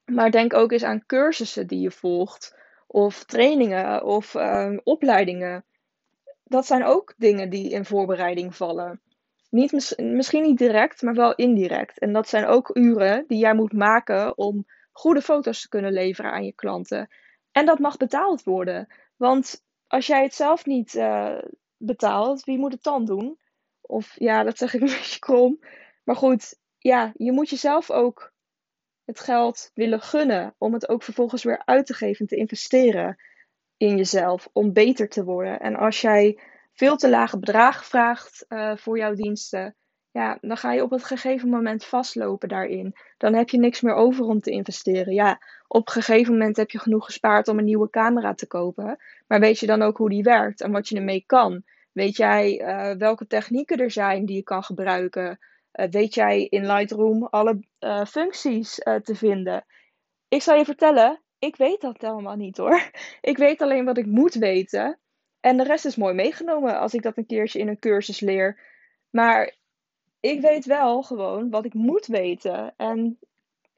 Maar 0.05 0.31
denk 0.31 0.53
ook 0.53 0.71
eens 0.71 0.83
aan 0.83 1.05
cursussen 1.05 1.67
die 1.67 1.79
je 1.79 1.91
volgt, 1.91 2.55
of 2.87 3.23
trainingen 3.23 4.03
of 4.03 4.33
uh, 4.33 4.77
opleidingen. 4.83 5.63
Dat 6.43 6.65
zijn 6.65 6.83
ook 6.83 7.13
dingen 7.17 7.49
die 7.49 7.69
in 7.69 7.85
voorbereiding 7.85 8.55
vallen. 8.55 9.01
Niet, 9.49 9.97
misschien 9.97 10.43
niet 10.43 10.57
direct, 10.57 11.01
maar 11.01 11.13
wel 11.13 11.35
indirect. 11.35 11.99
En 11.99 12.13
dat 12.13 12.29
zijn 12.29 12.45
ook 12.45 12.75
uren 12.77 13.23
die 13.27 13.37
jij 13.37 13.55
moet 13.55 13.73
maken 13.73 14.37
om 14.37 14.65
goede 14.91 15.21
foto's 15.21 15.61
te 15.61 15.69
kunnen 15.69 15.93
leveren 15.93 16.31
aan 16.31 16.45
je 16.45 16.53
klanten. 16.53 17.09
En 17.51 17.65
dat 17.65 17.79
mag 17.79 17.97
betaald 17.97 18.43
worden. 18.43 18.93
Want 19.15 19.63
als 19.87 20.07
jij 20.07 20.23
het 20.23 20.33
zelf 20.33 20.65
niet 20.65 20.93
uh, 20.93 21.37
betaalt, 21.77 22.43
wie 22.43 22.57
moet 22.57 22.71
het 22.71 22.83
dan 22.83 23.05
doen? 23.05 23.39
Of 23.81 24.15
ja, 24.19 24.43
dat 24.43 24.57
zeg 24.57 24.73
ik 24.73 24.81
een 24.81 24.87
beetje 24.97 25.19
krom. 25.19 25.59
Maar 26.03 26.15
goed, 26.15 26.55
ja, 26.77 27.11
je 27.15 27.31
moet 27.31 27.49
jezelf 27.49 27.91
ook 27.91 28.33
het 29.05 29.19
geld 29.19 29.71
willen 29.73 30.01
gunnen 30.01 30.55
om 30.57 30.73
het 30.73 30.89
ook 30.89 31.03
vervolgens 31.03 31.43
weer 31.43 31.61
uit 31.65 31.85
te 31.85 31.93
geven 31.93 32.19
en 32.19 32.27
te 32.27 32.35
investeren 32.35 33.17
in 33.77 33.97
jezelf 33.97 34.49
om 34.51 34.73
beter 34.73 35.09
te 35.09 35.23
worden. 35.23 35.59
En 35.59 35.75
als 35.75 36.01
jij 36.01 36.39
veel 36.79 36.95
te 36.95 37.09
lage 37.09 37.39
bedragen 37.39 37.85
vraagt 37.85 38.45
uh, 38.49 38.75
voor 38.75 38.97
jouw 38.97 39.13
diensten, 39.13 39.75
ja, 40.11 40.37
dan 40.41 40.57
ga 40.57 40.73
je 40.73 40.83
op 40.83 40.91
een 40.91 40.99
gegeven 40.99 41.49
moment 41.49 41.85
vastlopen 41.85 42.49
daarin. 42.49 42.95
Dan 43.17 43.33
heb 43.33 43.49
je 43.49 43.59
niks 43.59 43.81
meer 43.81 43.93
over 43.93 44.25
om 44.25 44.41
te 44.41 44.51
investeren. 44.51 45.13
Ja, 45.13 45.41
op 45.67 45.87
een 45.87 45.93
gegeven 45.93 46.33
moment 46.33 46.57
heb 46.57 46.69
je 46.69 46.79
genoeg 46.79 47.05
gespaard 47.05 47.47
om 47.47 47.57
een 47.57 47.65
nieuwe 47.65 47.89
camera 47.89 48.33
te 48.33 48.47
kopen. 48.47 48.97
Maar 49.27 49.39
weet 49.39 49.59
je 49.59 49.65
dan 49.65 49.81
ook 49.81 49.97
hoe 49.97 50.09
die 50.09 50.23
werkt 50.23 50.61
en 50.61 50.71
wat 50.71 50.87
je 50.87 50.95
ermee 50.95 51.23
kan? 51.25 51.63
Weet 51.91 52.17
jij 52.17 52.61
uh, 52.61 52.97
welke 52.97 53.27
technieken 53.27 53.77
er 53.77 53.91
zijn 53.91 54.25
die 54.25 54.35
je 54.35 54.43
kan 54.43 54.63
gebruiken? 54.63 55.39
Uh, 55.73 55.85
weet 55.89 56.13
jij 56.13 56.45
in 56.45 56.65
Lightroom 56.65 57.25
alle 57.25 57.59
functies 58.07 58.75
te 58.75 59.15
vinden? 59.15 59.65
Ik 60.27 60.41
zal 60.41 60.57
je 60.57 60.65
vertellen, 60.65 61.21
ik 61.39 61.55
weet 61.55 61.81
dat 61.81 62.01
helemaal 62.01 62.35
niet 62.35 62.57
hoor. 62.57 62.89
Ik 63.31 63.37
weet 63.37 63.61
alleen 63.61 63.85
wat 63.85 63.97
ik 63.97 64.05
moet 64.05 64.33
weten. 64.33 64.99
En 65.39 65.57
de 65.57 65.63
rest 65.63 65.85
is 65.85 65.95
mooi 65.95 66.13
meegenomen 66.13 66.79
als 66.79 66.93
ik 66.93 67.01
dat 67.01 67.17
een 67.17 67.25
keertje 67.25 67.59
in 67.59 67.67
een 67.67 67.79
cursus 67.79 68.19
leer. 68.19 68.59
Maar 69.09 69.55
ik 70.19 70.41
weet 70.41 70.65
wel 70.65 71.01
gewoon 71.01 71.49
wat 71.49 71.65
ik 71.65 71.73
moet 71.73 72.05
weten. 72.05 72.73
En 72.77 73.19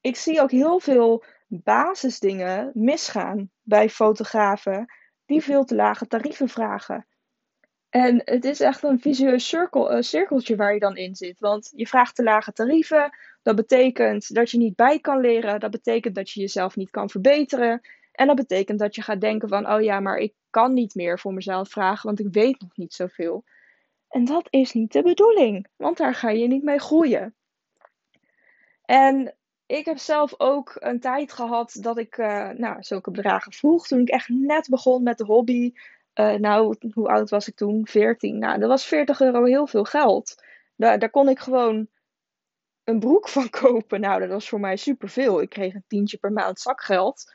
ik 0.01 0.15
zie 0.15 0.41
ook 0.41 0.51
heel 0.51 0.79
veel 0.79 1.23
basisdingen 1.47 2.71
misgaan 2.73 3.49
bij 3.61 3.89
fotografen 3.89 4.93
die 5.25 5.41
veel 5.41 5.63
te 5.63 5.75
lage 5.75 6.07
tarieven 6.07 6.49
vragen. 6.49 7.05
En 7.89 8.21
het 8.25 8.45
is 8.45 8.59
echt 8.59 8.83
een 8.83 8.99
visueus 8.99 9.53
uh, 9.53 9.99
cirkeltje 9.99 10.55
waar 10.55 10.73
je 10.73 10.79
dan 10.79 10.97
in 10.97 11.15
zit. 11.15 11.39
Want 11.39 11.71
je 11.75 11.87
vraagt 11.87 12.15
te 12.15 12.23
lage 12.23 12.51
tarieven. 12.51 13.09
Dat 13.41 13.55
betekent 13.55 14.33
dat 14.33 14.51
je 14.51 14.57
niet 14.57 14.75
bij 14.75 14.99
kan 14.99 15.19
leren. 15.19 15.59
Dat 15.59 15.71
betekent 15.71 16.15
dat 16.15 16.29
je 16.29 16.39
jezelf 16.39 16.75
niet 16.75 16.89
kan 16.89 17.09
verbeteren. 17.09 17.81
En 18.11 18.27
dat 18.27 18.35
betekent 18.35 18.79
dat 18.79 18.95
je 18.95 19.01
gaat 19.01 19.21
denken 19.21 19.49
van, 19.49 19.71
oh 19.71 19.81
ja, 19.81 19.99
maar 19.99 20.17
ik 20.17 20.33
kan 20.51 20.73
niet 20.73 20.95
meer 20.95 21.19
voor 21.19 21.33
mezelf 21.33 21.69
vragen, 21.69 22.05
want 22.05 22.19
ik 22.19 22.27
weet 22.31 22.61
nog 22.61 22.77
niet 22.77 22.93
zoveel. 22.93 23.43
En 24.09 24.25
dat 24.25 24.47
is 24.49 24.73
niet 24.73 24.91
de 24.91 25.01
bedoeling, 25.01 25.67
want 25.75 25.97
daar 25.97 26.15
ga 26.15 26.29
je 26.29 26.47
niet 26.47 26.63
mee 26.63 26.79
groeien. 26.79 27.35
En 28.85 29.35
ik 29.65 29.85
heb 29.85 29.97
zelf 29.97 30.33
ook 30.37 30.75
een 30.79 30.99
tijd 30.99 31.33
gehad 31.33 31.77
dat 31.81 31.97
ik 31.97 32.17
uh, 32.17 32.49
nou, 32.49 32.83
zulke 32.83 33.11
bedragen 33.11 33.51
vroeg. 33.51 33.87
Toen 33.87 33.99
ik 33.99 34.09
echt 34.09 34.29
net 34.29 34.67
begon 34.69 35.03
met 35.03 35.17
de 35.17 35.25
hobby. 35.25 35.73
Uh, 36.15 36.33
nou, 36.33 36.75
hoe 36.93 37.07
oud 37.07 37.29
was 37.29 37.47
ik 37.47 37.55
toen? 37.55 37.87
14. 37.87 38.39
Nou, 38.39 38.59
dat 38.59 38.69
was 38.69 38.85
40 38.85 39.21
euro 39.21 39.43
heel 39.43 39.67
veel 39.67 39.83
geld. 39.83 40.43
Daar, 40.75 40.99
daar 40.99 41.09
kon 41.09 41.29
ik 41.29 41.39
gewoon 41.39 41.87
een 42.83 42.99
broek 42.99 43.29
van 43.29 43.49
kopen. 43.61 44.01
Nou, 44.01 44.19
dat 44.19 44.29
was 44.29 44.49
voor 44.49 44.59
mij 44.59 44.77
superveel. 44.77 45.41
Ik 45.41 45.49
kreeg 45.49 45.73
een 45.73 45.83
tientje 45.87 46.17
per 46.17 46.31
maand 46.31 46.59
zakgeld. 46.59 47.33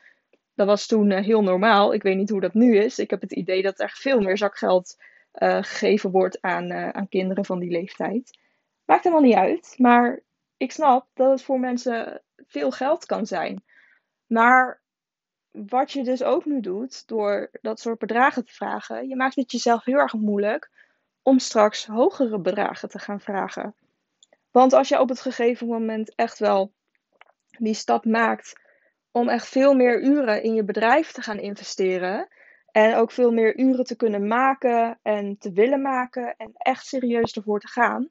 Dat 0.57 0.67
was 0.67 0.85
toen 0.85 1.09
uh, 1.09 1.19
heel 1.19 1.41
normaal. 1.41 1.93
Ik 1.93 2.03
weet 2.03 2.15
niet 2.17 2.29
hoe 2.29 2.41
dat 2.41 2.53
nu 2.53 2.77
is. 2.77 2.99
Ik 2.99 3.09
heb 3.09 3.21
het 3.21 3.31
idee 3.31 3.61
dat 3.61 3.79
er 3.79 3.89
veel 3.89 4.19
meer 4.19 4.37
zakgeld 4.37 4.97
uh, 5.33 5.57
gegeven 5.57 6.11
wordt 6.11 6.41
aan, 6.41 6.71
uh, 6.71 6.89
aan 6.89 7.09
kinderen 7.09 7.45
van 7.45 7.59
die 7.59 7.71
leeftijd. 7.71 8.39
Maakt 8.85 9.03
helemaal 9.03 9.25
niet 9.25 9.35
uit. 9.35 9.75
Maar 9.77 10.19
ik 10.57 10.71
snap 10.71 11.07
dat 11.13 11.31
het 11.31 11.43
voor 11.43 11.59
mensen 11.59 12.21
veel 12.47 12.71
geld 12.71 13.05
kan 13.05 13.25
zijn. 13.25 13.63
Maar 14.25 14.81
wat 15.51 15.91
je 15.91 16.03
dus 16.03 16.23
ook 16.23 16.45
nu 16.45 16.59
doet 16.59 17.07
door 17.07 17.49
dat 17.61 17.79
soort 17.79 17.99
bedragen 17.99 18.45
te 18.45 18.53
vragen, 18.53 19.07
je 19.07 19.15
maakt 19.15 19.35
het 19.35 19.51
jezelf 19.51 19.85
heel 19.85 19.97
erg 19.97 20.13
moeilijk 20.13 20.71
om 21.21 21.39
straks 21.39 21.85
hogere 21.85 22.39
bedragen 22.39 22.89
te 22.89 22.99
gaan 22.99 23.19
vragen. 23.19 23.75
Want 24.51 24.73
als 24.73 24.89
je 24.89 24.99
op 24.99 25.09
het 25.09 25.21
gegeven 25.21 25.67
moment 25.67 26.15
echt 26.15 26.39
wel 26.39 26.71
die 27.57 27.73
stap 27.73 28.05
maakt 28.05 28.65
om 29.17 29.29
echt 29.29 29.47
veel 29.47 29.73
meer 29.73 30.03
uren 30.03 30.43
in 30.43 30.53
je 30.53 30.63
bedrijf 30.63 31.11
te 31.11 31.21
gaan 31.21 31.39
investeren. 31.39 32.27
En 32.71 32.95
ook 32.95 33.11
veel 33.11 33.31
meer 33.31 33.59
uren 33.59 33.85
te 33.85 33.95
kunnen 33.95 34.27
maken 34.27 34.99
en 35.01 35.37
te 35.37 35.51
willen 35.51 35.81
maken 35.81 36.35
en 36.37 36.51
echt 36.57 36.85
serieus 36.85 37.33
ervoor 37.33 37.59
te 37.59 37.67
gaan. 37.67 38.09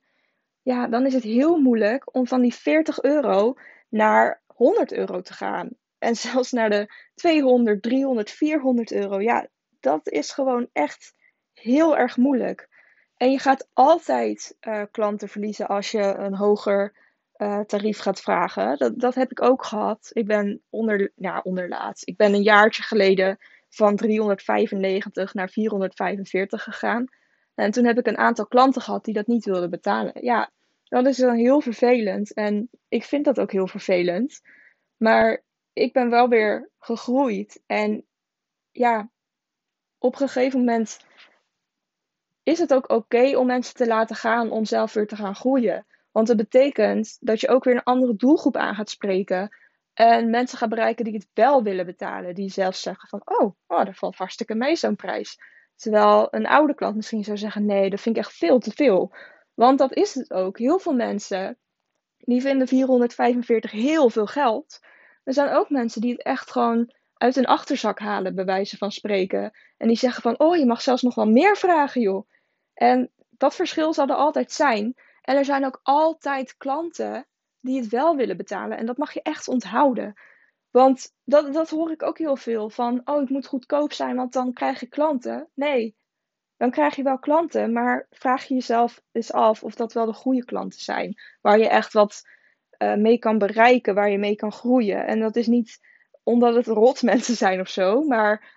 Ja, 0.62 0.86
dan 0.86 1.06
is 1.06 1.14
het 1.14 1.22
heel 1.22 1.58
moeilijk 1.58 2.14
om 2.14 2.26
van 2.26 2.40
die 2.40 2.54
40 2.54 3.02
euro 3.02 3.54
naar 3.88 4.42
100 4.46 4.92
euro 4.92 5.20
te 5.20 5.32
gaan. 5.32 5.68
En 5.98 6.16
zelfs 6.26 6.52
naar 6.52 6.70
de 6.70 6.92
200, 7.14 7.82
300, 7.82 8.30
400 8.30 8.92
euro. 8.92 9.20
Ja, 9.20 9.46
dat 9.80 10.08
is 10.08 10.30
gewoon 10.30 10.68
echt 10.72 11.14
heel 11.52 11.96
erg 11.96 12.16
moeilijk. 12.16 12.68
En 13.16 13.30
je 13.30 13.38
gaat 13.38 13.68
altijd 13.72 14.56
uh, 14.60 14.82
klanten 14.90 15.28
verliezen 15.28 15.66
als 15.66 15.90
je 15.90 16.02
een 16.02 16.34
hoger 16.34 17.05
uh, 17.38 17.60
tarief 17.60 17.98
gaat 17.98 18.20
vragen. 18.20 18.78
Dat, 18.78 19.00
dat 19.00 19.14
heb 19.14 19.30
ik 19.30 19.42
ook 19.42 19.64
gehad. 19.64 20.10
Ik 20.12 20.26
ben 20.26 20.62
onder, 20.70 21.12
ja, 21.14 21.40
onderlaat. 21.42 22.02
Ik 22.04 22.16
ben 22.16 22.34
een 22.34 22.42
jaartje 22.42 22.82
geleden 22.82 23.38
van 23.68 23.96
395 23.96 25.34
naar 25.34 25.48
445 25.48 26.62
gegaan. 26.62 27.06
En 27.54 27.70
toen 27.70 27.84
heb 27.84 27.98
ik 27.98 28.06
een 28.06 28.18
aantal 28.18 28.46
klanten 28.46 28.82
gehad 28.82 29.04
die 29.04 29.14
dat 29.14 29.26
niet 29.26 29.44
wilden 29.44 29.70
betalen. 29.70 30.12
Ja, 30.20 30.50
dat 30.84 31.06
is 31.06 31.16
dan 31.16 31.36
heel 31.36 31.60
vervelend. 31.60 32.34
En 32.34 32.70
ik 32.88 33.04
vind 33.04 33.24
dat 33.24 33.40
ook 33.40 33.52
heel 33.52 33.66
vervelend. 33.66 34.40
Maar 34.96 35.44
ik 35.72 35.92
ben 35.92 36.10
wel 36.10 36.28
weer 36.28 36.70
gegroeid. 36.78 37.62
En 37.66 38.04
ja, 38.70 39.10
op 39.98 40.12
een 40.12 40.28
gegeven 40.28 40.58
moment 40.58 40.98
is 42.42 42.58
het 42.58 42.74
ook 42.74 42.90
oké 42.90 43.36
om 43.36 43.46
mensen 43.46 43.74
te 43.74 43.86
laten 43.86 44.16
gaan 44.16 44.50
om 44.50 44.64
zelf 44.64 44.92
weer 44.92 45.06
te 45.06 45.16
gaan 45.16 45.34
groeien. 45.34 45.86
Want 46.16 46.28
dat 46.28 46.36
betekent 46.36 47.16
dat 47.20 47.40
je 47.40 47.48
ook 47.48 47.64
weer 47.64 47.74
een 47.74 47.82
andere 47.82 48.16
doelgroep 48.16 48.56
aan 48.56 48.74
gaat 48.74 48.90
spreken. 48.90 49.56
En 49.94 50.30
mensen 50.30 50.58
gaat 50.58 50.68
bereiken 50.68 51.04
die 51.04 51.14
het 51.14 51.28
wel 51.34 51.62
willen 51.62 51.86
betalen. 51.86 52.34
Die 52.34 52.50
zelfs 52.50 52.82
zeggen 52.82 53.08
van, 53.08 53.22
oh, 53.24 53.54
oh 53.66 53.84
dat 53.84 53.96
valt 53.96 54.16
hartstikke 54.16 54.54
mee 54.54 54.76
zo'n 54.76 54.96
prijs. 54.96 55.38
Terwijl 55.74 56.28
een 56.30 56.46
oude 56.46 56.74
klant 56.74 56.96
misschien 56.96 57.24
zou 57.24 57.36
zeggen, 57.36 57.66
nee, 57.66 57.90
dat 57.90 58.00
vind 58.00 58.16
ik 58.16 58.22
echt 58.22 58.32
veel 58.32 58.58
te 58.58 58.70
veel. 58.70 59.14
Want 59.54 59.78
dat 59.78 59.94
is 59.94 60.14
het 60.14 60.32
ook. 60.32 60.58
Heel 60.58 60.78
veel 60.78 60.94
mensen, 60.94 61.58
die 62.18 62.40
vinden 62.40 62.68
445 62.68 63.70
heel 63.70 64.10
veel 64.10 64.26
geld. 64.26 64.80
Er 65.24 65.32
zijn 65.32 65.54
ook 65.54 65.70
mensen 65.70 66.00
die 66.00 66.12
het 66.12 66.22
echt 66.22 66.50
gewoon 66.50 66.92
uit 67.14 67.34
hun 67.34 67.46
achterzak 67.46 67.98
halen, 67.98 68.34
bij 68.34 68.44
wijze 68.44 68.76
van 68.76 68.92
spreken. 68.92 69.52
En 69.76 69.88
die 69.88 69.96
zeggen 69.96 70.22
van, 70.22 70.38
oh, 70.38 70.56
je 70.56 70.66
mag 70.66 70.82
zelfs 70.82 71.02
nog 71.02 71.14
wel 71.14 71.28
meer 71.28 71.56
vragen, 71.56 72.00
joh. 72.00 72.28
En 72.74 73.10
dat 73.30 73.54
verschil 73.54 73.92
zal 73.92 74.08
er 74.08 74.14
altijd 74.14 74.52
zijn. 74.52 74.94
En 75.26 75.36
er 75.36 75.44
zijn 75.44 75.64
ook 75.64 75.80
altijd 75.82 76.56
klanten 76.56 77.26
die 77.60 77.80
het 77.80 77.88
wel 77.88 78.16
willen 78.16 78.36
betalen. 78.36 78.78
En 78.78 78.86
dat 78.86 78.96
mag 78.96 79.12
je 79.12 79.22
echt 79.22 79.48
onthouden. 79.48 80.14
Want 80.70 81.14
dat, 81.24 81.52
dat 81.52 81.70
hoor 81.70 81.90
ik 81.90 82.02
ook 82.02 82.18
heel 82.18 82.36
veel 82.36 82.70
van, 82.70 83.00
oh, 83.04 83.22
ik 83.22 83.28
moet 83.28 83.46
goedkoop 83.46 83.92
zijn, 83.92 84.16
want 84.16 84.32
dan 84.32 84.52
krijg 84.52 84.82
ik 84.82 84.90
klanten. 84.90 85.48
Nee, 85.54 85.96
dan 86.56 86.70
krijg 86.70 86.96
je 86.96 87.02
wel 87.02 87.18
klanten, 87.18 87.72
maar 87.72 88.06
vraag 88.10 88.44
je 88.44 88.54
jezelf 88.54 89.02
eens 89.12 89.32
af 89.32 89.62
of 89.62 89.74
dat 89.74 89.92
wel 89.92 90.06
de 90.06 90.12
goede 90.12 90.44
klanten 90.44 90.80
zijn. 90.80 91.14
Waar 91.40 91.58
je 91.58 91.68
echt 91.68 91.92
wat 91.92 92.22
uh, 92.78 92.94
mee 92.94 93.18
kan 93.18 93.38
bereiken, 93.38 93.94
waar 93.94 94.10
je 94.10 94.18
mee 94.18 94.36
kan 94.36 94.52
groeien. 94.52 95.06
En 95.06 95.20
dat 95.20 95.36
is 95.36 95.46
niet 95.46 95.78
omdat 96.22 96.54
het 96.54 96.66
rot 96.66 97.02
mensen 97.02 97.36
zijn 97.36 97.60
of 97.60 97.68
zo, 97.68 98.02
maar 98.02 98.54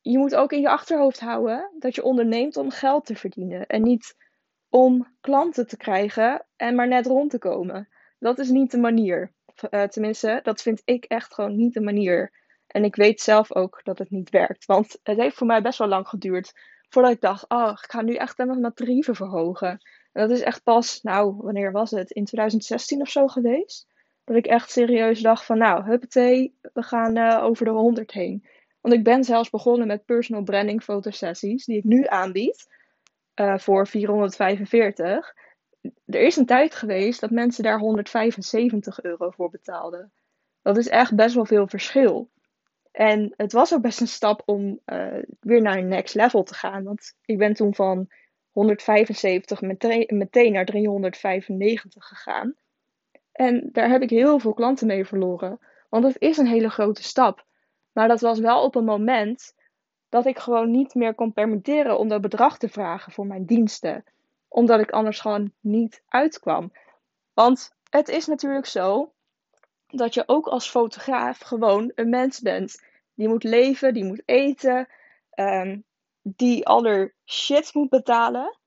je 0.00 0.18
moet 0.18 0.34
ook 0.34 0.52
in 0.52 0.60
je 0.60 0.68
achterhoofd 0.68 1.20
houden 1.20 1.70
dat 1.78 1.94
je 1.94 2.02
onderneemt 2.02 2.56
om 2.56 2.70
geld 2.70 3.06
te 3.06 3.16
verdienen. 3.16 3.66
En 3.66 3.82
niet 3.82 4.27
om 4.70 5.16
klanten 5.20 5.66
te 5.66 5.76
krijgen 5.76 6.46
en 6.56 6.74
maar 6.74 6.88
net 6.88 7.06
rond 7.06 7.30
te 7.30 7.38
komen. 7.38 7.88
Dat 8.18 8.38
is 8.38 8.48
niet 8.48 8.70
de 8.70 8.78
manier. 8.78 9.32
Uh, 9.70 9.82
tenminste, 9.82 10.40
dat 10.42 10.62
vind 10.62 10.82
ik 10.84 11.04
echt 11.04 11.34
gewoon 11.34 11.56
niet 11.56 11.74
de 11.74 11.80
manier. 11.80 12.32
En 12.66 12.84
ik 12.84 12.96
weet 12.96 13.20
zelf 13.20 13.54
ook 13.54 13.80
dat 13.82 13.98
het 13.98 14.10
niet 14.10 14.30
werkt. 14.30 14.64
Want 14.64 14.98
het 15.02 15.16
heeft 15.16 15.36
voor 15.36 15.46
mij 15.46 15.62
best 15.62 15.78
wel 15.78 15.88
lang 15.88 16.08
geduurd 16.08 16.52
voordat 16.88 17.12
ik 17.12 17.20
dacht, 17.20 17.48
oh, 17.48 17.70
ik 17.82 17.90
ga 17.90 18.02
nu 18.02 18.14
echt 18.14 18.36
mijn 18.36 18.72
tarieven 18.74 19.14
verhogen. 19.14 19.68
En 20.12 20.28
dat 20.28 20.30
is 20.30 20.42
echt 20.42 20.62
pas, 20.62 21.02
nou, 21.02 21.34
wanneer 21.36 21.72
was 21.72 21.90
het? 21.90 22.10
In 22.10 22.24
2016 22.24 23.00
of 23.00 23.08
zo 23.08 23.26
geweest. 23.26 23.86
Dat 24.24 24.36
ik 24.36 24.46
echt 24.46 24.70
serieus 24.70 25.20
dacht 25.20 25.44
van, 25.44 25.58
nou, 25.58 25.84
huppatee, 25.84 26.58
we 26.72 26.82
gaan 26.82 27.16
uh, 27.16 27.44
over 27.44 27.64
de 27.64 27.70
100 27.70 28.12
heen. 28.12 28.46
Want 28.80 28.94
ik 28.94 29.04
ben 29.04 29.24
zelfs 29.24 29.50
begonnen 29.50 29.86
met 29.86 30.04
personal 30.04 30.42
branding 30.42 30.82
fotosessies, 30.82 31.64
die 31.64 31.76
ik 31.76 31.84
nu 31.84 32.06
aanbied 32.06 32.66
uh, 33.40 33.58
voor 33.58 33.86
445. 33.86 35.34
Er 36.06 36.20
is 36.20 36.36
een 36.36 36.46
tijd 36.46 36.74
geweest 36.74 37.20
dat 37.20 37.30
mensen 37.30 37.62
daar 37.62 37.78
175 37.78 39.02
euro 39.02 39.30
voor 39.30 39.50
betaalden. 39.50 40.12
Dat 40.62 40.76
is 40.76 40.88
echt 40.88 41.14
best 41.14 41.34
wel 41.34 41.44
veel 41.44 41.68
verschil. 41.68 42.30
En 42.90 43.34
het 43.36 43.52
was 43.52 43.74
ook 43.74 43.82
best 43.82 44.00
een 44.00 44.08
stap 44.08 44.42
om 44.44 44.80
uh, 44.86 45.22
weer 45.40 45.62
naar 45.62 45.78
een 45.78 45.88
next 45.88 46.14
level 46.14 46.42
te 46.42 46.54
gaan. 46.54 46.84
Want 46.84 47.14
ik 47.24 47.38
ben 47.38 47.54
toen 47.54 47.74
van 47.74 48.08
175 48.50 49.60
meteen, 49.60 50.06
meteen 50.08 50.52
naar 50.52 50.64
395 50.64 52.06
gegaan. 52.06 52.54
En 53.32 53.68
daar 53.72 53.88
heb 53.90 54.02
ik 54.02 54.10
heel 54.10 54.38
veel 54.38 54.54
klanten 54.54 54.86
mee 54.86 55.04
verloren. 55.04 55.58
Want 55.88 56.04
het 56.04 56.16
is 56.18 56.36
een 56.36 56.46
hele 56.46 56.70
grote 56.70 57.02
stap. 57.02 57.44
Maar 57.92 58.08
dat 58.08 58.20
was 58.20 58.38
wel 58.38 58.64
op 58.64 58.74
een 58.74 58.84
moment 58.84 59.54
dat 60.08 60.26
ik 60.26 60.38
gewoon 60.38 60.70
niet 60.70 60.94
meer 60.94 61.14
kon 61.14 61.32
permitteren 61.32 61.98
om 61.98 62.08
dat 62.08 62.20
bedrag 62.20 62.58
te 62.58 62.68
vragen 62.68 63.12
voor 63.12 63.26
mijn 63.26 63.44
diensten. 63.44 64.04
Omdat 64.48 64.80
ik 64.80 64.90
anders 64.90 65.20
gewoon 65.20 65.52
niet 65.60 66.02
uitkwam. 66.08 66.72
Want 67.34 67.76
het 67.90 68.08
is 68.08 68.26
natuurlijk 68.26 68.66
zo 68.66 69.12
dat 69.86 70.14
je 70.14 70.22
ook 70.26 70.46
als 70.46 70.70
fotograaf 70.70 71.38
gewoon 71.38 71.92
een 71.94 72.08
mens 72.08 72.40
bent. 72.40 72.82
Die 73.14 73.28
moet 73.28 73.44
leven, 73.44 73.94
die 73.94 74.04
moet 74.04 74.22
eten, 74.24 74.88
um, 75.34 75.84
die 76.22 76.66
aller 76.66 77.14
shit 77.24 77.74
moet 77.74 77.88
betalen. 77.88 78.58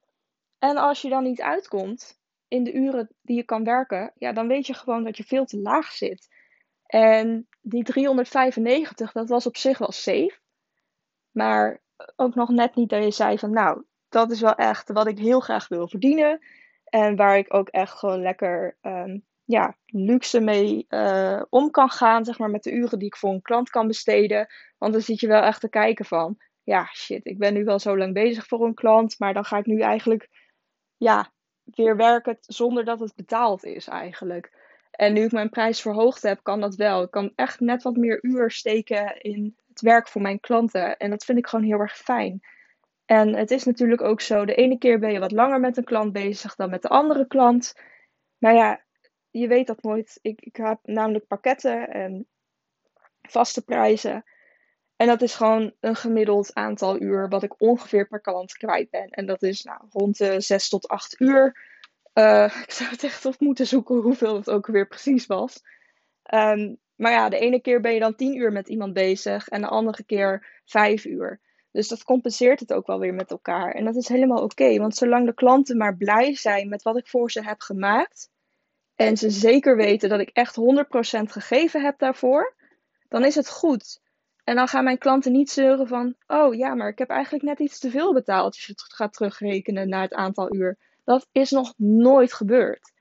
En 0.60 0.78
als 0.78 1.02
je 1.02 1.10
dan 1.10 1.24
niet 1.24 1.42
uitkomt 1.42 2.20
in 2.48 2.64
de 2.64 2.74
uren 2.74 3.10
die 3.22 3.36
je 3.36 3.44
kan 3.44 3.64
werken, 3.64 4.12
ja, 4.16 4.34
dan 4.34 4.48
weet 4.48 4.68
je 4.68 4.74
gewoon 4.74 5.04
dat 5.04 5.18
je 5.18 5.24
veel 5.24 5.46
te 5.46 5.60
laag 5.60 5.92
zit. 5.92 6.28
En 6.86 7.48
die 7.62 7.84
395, 7.84 9.12
dat 9.12 9.30
was 9.30 9.46
op 9.46 9.58
zich 9.58 9.78
wel 9.78 9.92
safe. 9.92 10.41
Maar 11.32 11.82
ook 12.16 12.36
nog 12.36 12.50
net 12.50 12.76
niet 12.76 12.90
dat 12.90 13.04
je 13.04 13.12
zei 13.12 13.38
van 13.38 13.52
nou, 13.52 13.84
dat 14.10 14.32
is 14.32 14.42
wel 14.42 14.56
echt 14.56 14.92
wat 14.92 15.08
ik 15.08 15.20
heel 15.20 15.40
graag 15.40 15.68
wil 15.68 15.88
verdienen. 15.88 16.40
En 16.84 17.16
waar 17.16 17.38
ik 17.38 17.54
ook 17.54 17.70
echt 17.70 17.94
gewoon 17.94 18.22
lekker 18.22 18.78
um, 18.82 19.26
ja, 19.44 19.78
luxe 19.86 20.40
mee 20.40 20.86
uh, 20.90 21.42
om 21.50 21.72
kan 21.72 21.90
gaan, 21.90 22.26
zeg 22.26 22.40
maar, 22.40 22.50
met 22.50 22.64
de 22.64 22.72
uren 22.72 23.00
die 23.00 23.08
ik 23.08 23.16
voor 23.16 23.34
een 23.34 23.42
klant 23.42 23.70
kan 23.70 23.88
besteden. 23.88 24.48
Want 24.78 24.94
dan 24.94 25.02
zit 25.02 25.20
je 25.20 25.28
wel 25.28 25.42
echt 25.42 25.62
te 25.62 25.70
kijken 25.70 26.06
van, 26.06 26.38
ja, 26.64 26.90
shit, 26.94 27.26
ik 27.26 27.38
ben 27.38 27.54
nu 27.54 27.64
wel 27.64 27.80
zo 27.80 27.98
lang 27.98 28.14
bezig 28.14 28.48
voor 28.48 28.66
een 28.66 28.74
klant, 28.74 29.20
maar 29.20 29.34
dan 29.34 29.46
ga 29.46 29.58
ik 29.58 29.66
nu 29.66 29.80
eigenlijk, 29.80 30.30
ja, 30.98 31.32
weer 31.64 31.98
werken 31.98 32.38
zonder 32.42 32.86
dat 32.86 33.00
het 33.00 33.16
betaald 33.16 33.64
is 33.64 33.88
eigenlijk. 33.88 34.60
En 34.92 35.14
nu 35.14 35.24
ik 35.24 35.32
mijn 35.32 35.50
prijs 35.50 35.82
verhoogd 35.82 36.22
heb, 36.22 36.44
kan 36.44 36.62
dat 36.62 36.76
wel. 36.76 37.04
Ik 37.04 37.12
kan 37.12 37.32
echt 37.36 37.60
net 37.60 37.84
wat 37.84 37.96
meer 37.96 38.20
uur 38.22 38.52
steken 38.52 39.22
in 39.22 39.56
het 39.72 39.82
werk 39.82 40.08
voor 40.08 40.22
mijn 40.22 40.40
klanten. 40.40 40.98
En 40.98 41.10
dat 41.10 41.25
vind 41.25 41.38
ik 41.38 41.48
gewoon 41.48 41.66
heel 41.66 41.80
erg 41.80 41.98
fijn. 41.98 42.42
En 43.06 43.36
het 43.36 43.51
is 43.51 43.63
natuurlijk 43.63 44.01
ook 44.01 44.22
zo, 44.22 44.46
de 44.46 44.56
ene 44.56 44.78
keer 44.78 45.00
ben 45.00 45.12
je 45.12 45.20
wat 45.20 45.32
langer 45.32 45.60
met 45.60 45.78
een 45.78 45.84
klant 45.84 46.13
bezig 46.13 46.56
dan 46.56 46.70
met 46.70 46.82
de 46.82 46.88
andere 46.88 47.28
klant. 47.28 47.75
Maar 48.38 48.54
ja, 48.54 48.82
je 49.30 49.48
weet 49.48 49.68
dat 49.68 49.84
nooit. 49.84 50.20
Ik, 50.22 50.42
ik 50.42 50.56
heb 50.56 50.80
namelijk 50.84 51.28
pakketten 51.28 51.90
en 51.90 52.28
vaste 53.22 53.63
prijzen. 53.63 54.24
En 54.96 55.08
dat 55.08 55.22
is 55.22 55.36
gewoon 55.36 55.74
een 55.80 55.96
gemiddeld 55.96 56.54
aantal 56.54 57.01
uur 57.01 57.30
wat 57.30 57.44
ik 57.44 57.62
ongeveer 57.62 58.08
per 58.08 58.22
klant 58.22 58.54
kwijt 58.54 58.90
ben. 58.90 59.10
En 59.10 59.25
dat 59.25 59.42
is 59.42 59.63
nou, 59.63 59.82
rond 59.90 60.18
de 60.18 60.42
6 60.42 60.70
tot 60.70 60.88
8 60.88 61.20
uur. 61.20 61.70
Uh, 62.13 62.56
ik 62.63 62.72
zou 62.72 62.90
het 62.90 63.04
echt 63.04 63.25
op 63.25 63.40
moeten 63.40 63.68
zoeken 63.68 63.96
hoeveel 63.96 64.36
het 64.36 64.50
ook 64.50 64.68
weer 64.68 64.88
precies 64.88 65.25
was. 65.25 65.63
Um, 66.34 66.78
maar 67.01 67.12
ja, 67.12 67.29
de 67.29 67.39
ene 67.39 67.62
keer 67.62 67.81
ben 67.81 67.93
je 67.93 68.00
dan 68.00 68.15
10 68.15 68.36
uur 68.36 68.51
met 68.51 68.70
iemand 68.70 68.93
bezig 68.93 69.48
en 69.48 69.62
de 69.62 69.67
andere 69.67 70.03
keer 70.03 70.62
5 70.65 71.05
uur. 71.05 71.39
Dus 71.72 71.88
dat 71.88 72.03
compenseert 72.03 72.60
het 72.60 72.74
ook 72.74 72.88
wel 72.88 73.00
weer 73.00 73.13
met 73.13 73.31
elkaar. 73.31 73.72
En 73.72 73.86
dat 73.86 73.96
is 73.96 74.08
helemaal 74.08 74.43
oké, 74.43 74.77
want 74.77 74.96
zolang 74.96 75.25
de 75.25 75.34
klanten 75.34 75.77
maar 75.77 75.98
blij 75.98 76.36
zijn 76.36 76.70
met 76.70 76.84
wat 76.84 76.98
ik 76.98 77.08
voor 77.08 77.31
ze 77.31 77.43
heb 77.43 77.62
gemaakt, 77.62 78.29
en 78.96 79.17
ze 79.17 79.29
zeker 79.29 79.75
weten 79.75 80.10
dat 80.10 80.20
ik 80.20 80.29
echt 80.29 80.55
100% 80.55 80.60
gegeven 81.31 81.84
heb 81.84 82.00
daarvoor, 82.00 82.55
dan 83.10 83.25
is 83.25 83.36
het 83.36 83.50
goed. 83.50 84.01
En 84.43 84.55
dan 84.55 84.67
gaan 84.67 84.84
mijn 84.84 84.98
klanten 84.98 85.31
niet 85.31 85.51
zeuren 85.51 85.88
van, 85.88 86.15
oh 86.27 86.53
ja, 86.53 86.75
maar 86.75 86.89
ik 86.89 86.98
heb 86.98 87.10
eigenlijk 87.10 87.43
net 87.43 87.60
iets 87.60 87.79
te 87.79 87.89
veel 87.89 88.13
betaald 88.13 88.46
als 88.46 88.65
je 88.65 88.72
het 88.72 88.93
gaat 88.93 89.13
terugrekenen 89.13 89.89
naar 89.89 90.01
het 90.01 90.13
aantal 90.13 90.55
uur. 90.55 90.77
Dat 91.03 91.27
is 91.31 91.51
nog 91.51 91.74
nooit 91.77 92.34
gebeurd. 92.34 92.91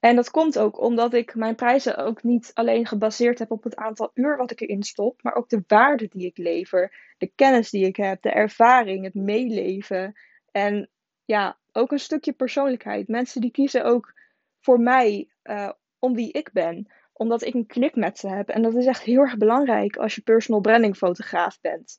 En 0.00 0.16
dat 0.16 0.30
komt 0.30 0.58
ook 0.58 0.80
omdat 0.80 1.14
ik 1.14 1.34
mijn 1.34 1.54
prijzen 1.54 1.96
ook 1.96 2.22
niet 2.22 2.50
alleen 2.54 2.86
gebaseerd 2.86 3.38
heb 3.38 3.50
op 3.50 3.64
het 3.64 3.76
aantal 3.76 4.10
uur 4.14 4.36
wat 4.36 4.50
ik 4.50 4.60
erin 4.60 4.82
stop, 4.82 5.22
maar 5.22 5.34
ook 5.34 5.48
de 5.48 5.64
waarde 5.66 6.08
die 6.08 6.26
ik 6.26 6.36
lever, 6.36 7.14
de 7.18 7.32
kennis 7.34 7.70
die 7.70 7.86
ik 7.86 7.96
heb, 7.96 8.22
de 8.22 8.30
ervaring, 8.30 9.04
het 9.04 9.14
meeleven 9.14 10.14
en 10.50 10.90
ja, 11.24 11.58
ook 11.72 11.92
een 11.92 11.98
stukje 11.98 12.32
persoonlijkheid. 12.32 13.08
Mensen 13.08 13.40
die 13.40 13.50
kiezen 13.50 13.84
ook 13.84 14.14
voor 14.60 14.80
mij 14.80 15.28
uh, 15.42 15.70
om 15.98 16.14
wie 16.14 16.32
ik 16.32 16.52
ben, 16.52 16.92
omdat 17.12 17.42
ik 17.42 17.54
een 17.54 17.66
klik 17.66 17.94
met 17.94 18.18
ze 18.18 18.28
heb. 18.28 18.48
En 18.48 18.62
dat 18.62 18.74
is 18.74 18.86
echt 18.86 19.02
heel 19.02 19.20
erg 19.20 19.36
belangrijk 19.36 19.96
als 19.96 20.14
je 20.14 20.22
personal 20.22 20.60
branding 20.60 20.96
fotograaf 20.96 21.60
bent. 21.60 21.98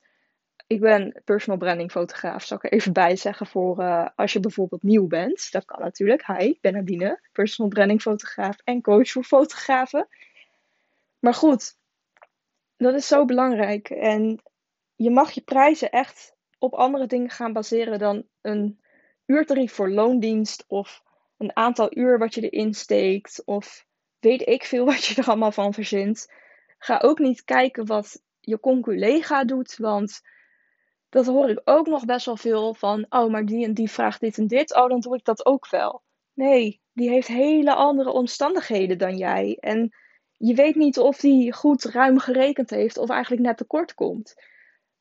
Ik 0.70 0.80
ben 0.80 1.22
personal 1.24 1.58
branding 1.58 1.90
fotograaf, 1.90 2.44
zal 2.44 2.56
ik 2.56 2.64
er 2.64 2.72
even 2.72 2.92
bij 2.92 3.16
zeggen 3.16 3.46
voor 3.46 3.80
uh, 3.80 4.08
als 4.16 4.32
je 4.32 4.40
bijvoorbeeld 4.40 4.82
nieuw 4.82 5.06
bent. 5.06 5.52
Dat 5.52 5.64
kan 5.64 5.80
natuurlijk. 5.80 6.26
Hi, 6.26 6.44
ik 6.44 6.60
ben 6.60 6.72
Nadine, 6.72 7.20
personal 7.32 7.70
branding 7.70 8.02
fotograaf 8.02 8.56
en 8.64 8.82
coach 8.82 9.10
voor 9.10 9.24
fotografen. 9.24 10.08
Maar 11.18 11.34
goed, 11.34 11.76
dat 12.76 12.94
is 12.94 13.06
zo 13.06 13.24
belangrijk. 13.24 13.90
En 13.90 14.42
je 14.94 15.10
mag 15.10 15.30
je 15.30 15.40
prijzen 15.40 15.90
echt 15.90 16.34
op 16.58 16.74
andere 16.74 17.06
dingen 17.06 17.30
gaan 17.30 17.52
baseren 17.52 17.98
dan 17.98 18.26
een 18.40 18.80
uurtarief 19.26 19.72
voor 19.72 19.90
loondienst 19.90 20.64
of 20.68 21.02
een 21.36 21.56
aantal 21.56 21.96
uur 21.96 22.18
wat 22.18 22.34
je 22.34 22.48
erin 22.48 22.74
steekt 22.74 23.42
of 23.44 23.86
weet 24.18 24.48
ik 24.48 24.64
veel 24.64 24.84
wat 24.92 25.04
je 25.04 25.22
er 25.22 25.28
allemaal 25.28 25.52
van 25.52 25.74
verzint. 25.74 26.32
Ga 26.78 26.98
ook 27.02 27.18
niet 27.18 27.44
kijken 27.44 27.86
wat 27.86 28.22
je 28.40 28.60
conculega 28.60 29.44
doet, 29.44 29.76
want 29.76 30.20
dat 31.10 31.26
hoor 31.26 31.48
ik 31.48 31.60
ook 31.64 31.86
nog 31.86 32.04
best 32.04 32.26
wel 32.26 32.36
veel 32.36 32.74
van. 32.74 33.06
Oh, 33.08 33.30
maar 33.30 33.44
die 33.44 33.64
en 33.64 33.74
die 33.74 33.90
vraagt 33.90 34.20
dit 34.20 34.38
en 34.38 34.46
dit. 34.46 34.74
Oh, 34.74 34.88
dan 34.88 35.00
doe 35.00 35.16
ik 35.16 35.24
dat 35.24 35.46
ook 35.46 35.68
wel. 35.68 36.02
Nee, 36.34 36.80
die 36.92 37.08
heeft 37.08 37.28
hele 37.28 37.74
andere 37.74 38.10
omstandigheden 38.10 38.98
dan 38.98 39.16
jij. 39.16 39.56
En 39.60 39.94
je 40.36 40.54
weet 40.54 40.74
niet 40.74 40.98
of 40.98 41.16
die 41.16 41.52
goed 41.52 41.84
ruim 41.84 42.18
gerekend 42.18 42.70
heeft 42.70 42.98
of 42.98 43.08
eigenlijk 43.08 43.42
net 43.42 43.56
tekort 43.56 43.94
komt. 43.94 44.34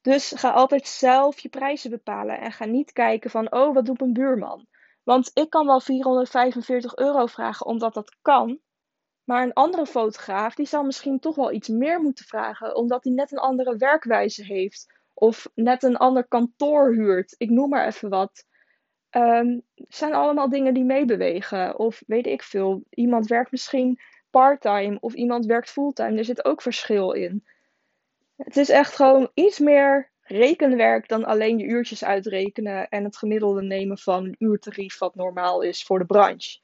Dus 0.01 0.33
ga 0.35 0.49
altijd 0.51 0.87
zelf 0.87 1.39
je 1.39 1.49
prijzen 1.49 1.89
bepalen 1.89 2.39
en 2.39 2.51
ga 2.51 2.65
niet 2.65 2.91
kijken 2.91 3.29
van, 3.29 3.53
oh, 3.53 3.73
wat 3.73 3.85
doet 3.85 4.01
een 4.01 4.13
buurman? 4.13 4.67
Want 5.03 5.31
ik 5.33 5.49
kan 5.49 5.65
wel 5.65 5.79
445 5.79 6.95
euro 6.95 7.25
vragen 7.25 7.65
omdat 7.65 7.93
dat 7.93 8.17
kan. 8.21 8.59
Maar 9.23 9.43
een 9.43 9.53
andere 9.53 9.85
fotograaf, 9.85 10.55
die 10.55 10.65
zal 10.65 10.83
misschien 10.83 11.19
toch 11.19 11.35
wel 11.35 11.51
iets 11.51 11.67
meer 11.67 12.01
moeten 12.01 12.25
vragen, 12.25 12.75
omdat 12.75 13.03
hij 13.03 13.13
net 13.13 13.31
een 13.31 13.37
andere 13.37 13.77
werkwijze 13.77 14.43
heeft. 14.43 14.98
Of 15.19 15.49
net 15.55 15.83
een 15.83 15.97
ander 15.97 16.27
kantoor 16.27 16.93
huurt. 16.93 17.35
Ik 17.37 17.49
noem 17.49 17.69
maar 17.69 17.85
even 17.87 18.09
wat. 18.09 18.45
Um, 19.11 19.61
zijn 19.75 20.13
allemaal 20.13 20.49
dingen 20.49 20.73
die 20.73 20.83
meebewegen. 20.83 21.79
Of 21.79 22.03
weet 22.07 22.27
ik 22.27 22.43
veel. 22.43 22.83
Iemand 22.89 23.27
werkt 23.27 23.51
misschien 23.51 23.99
parttime 24.29 24.97
of 24.99 25.13
iemand 25.13 25.45
werkt 25.45 25.69
fulltime. 25.69 26.17
Er 26.17 26.25
zit 26.25 26.45
ook 26.45 26.61
verschil 26.61 27.11
in. 27.11 27.45
Het 28.35 28.57
is 28.57 28.69
echt 28.69 28.95
gewoon 28.95 29.31
iets 29.33 29.59
meer 29.59 30.11
rekenwerk 30.21 31.07
dan 31.07 31.25
alleen 31.25 31.57
je 31.57 31.65
uurtjes 31.65 32.03
uitrekenen 32.03 32.89
en 32.89 33.03
het 33.03 33.17
gemiddelde 33.17 33.61
nemen 33.61 33.97
van 33.97 34.25
een 34.25 34.35
uurtarief 34.37 34.97
wat 34.97 35.15
normaal 35.15 35.61
is 35.61 35.83
voor 35.83 35.99
de 35.99 36.05
branche. 36.05 36.59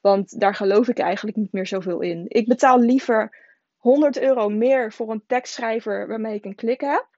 Want 0.00 0.40
daar 0.40 0.54
geloof 0.54 0.88
ik 0.88 0.98
eigenlijk 0.98 1.36
niet 1.36 1.52
meer 1.52 1.66
zoveel 1.66 2.00
in. 2.00 2.24
Ik 2.28 2.46
betaal 2.46 2.80
liever 2.80 3.36
100 3.76 4.20
euro 4.20 4.48
meer 4.48 4.92
voor 4.92 5.10
een 5.10 5.26
tekstschrijver 5.26 6.08
waarmee 6.08 6.34
ik 6.34 6.44
een 6.44 6.54
klik 6.54 6.80
heb, 6.80 7.13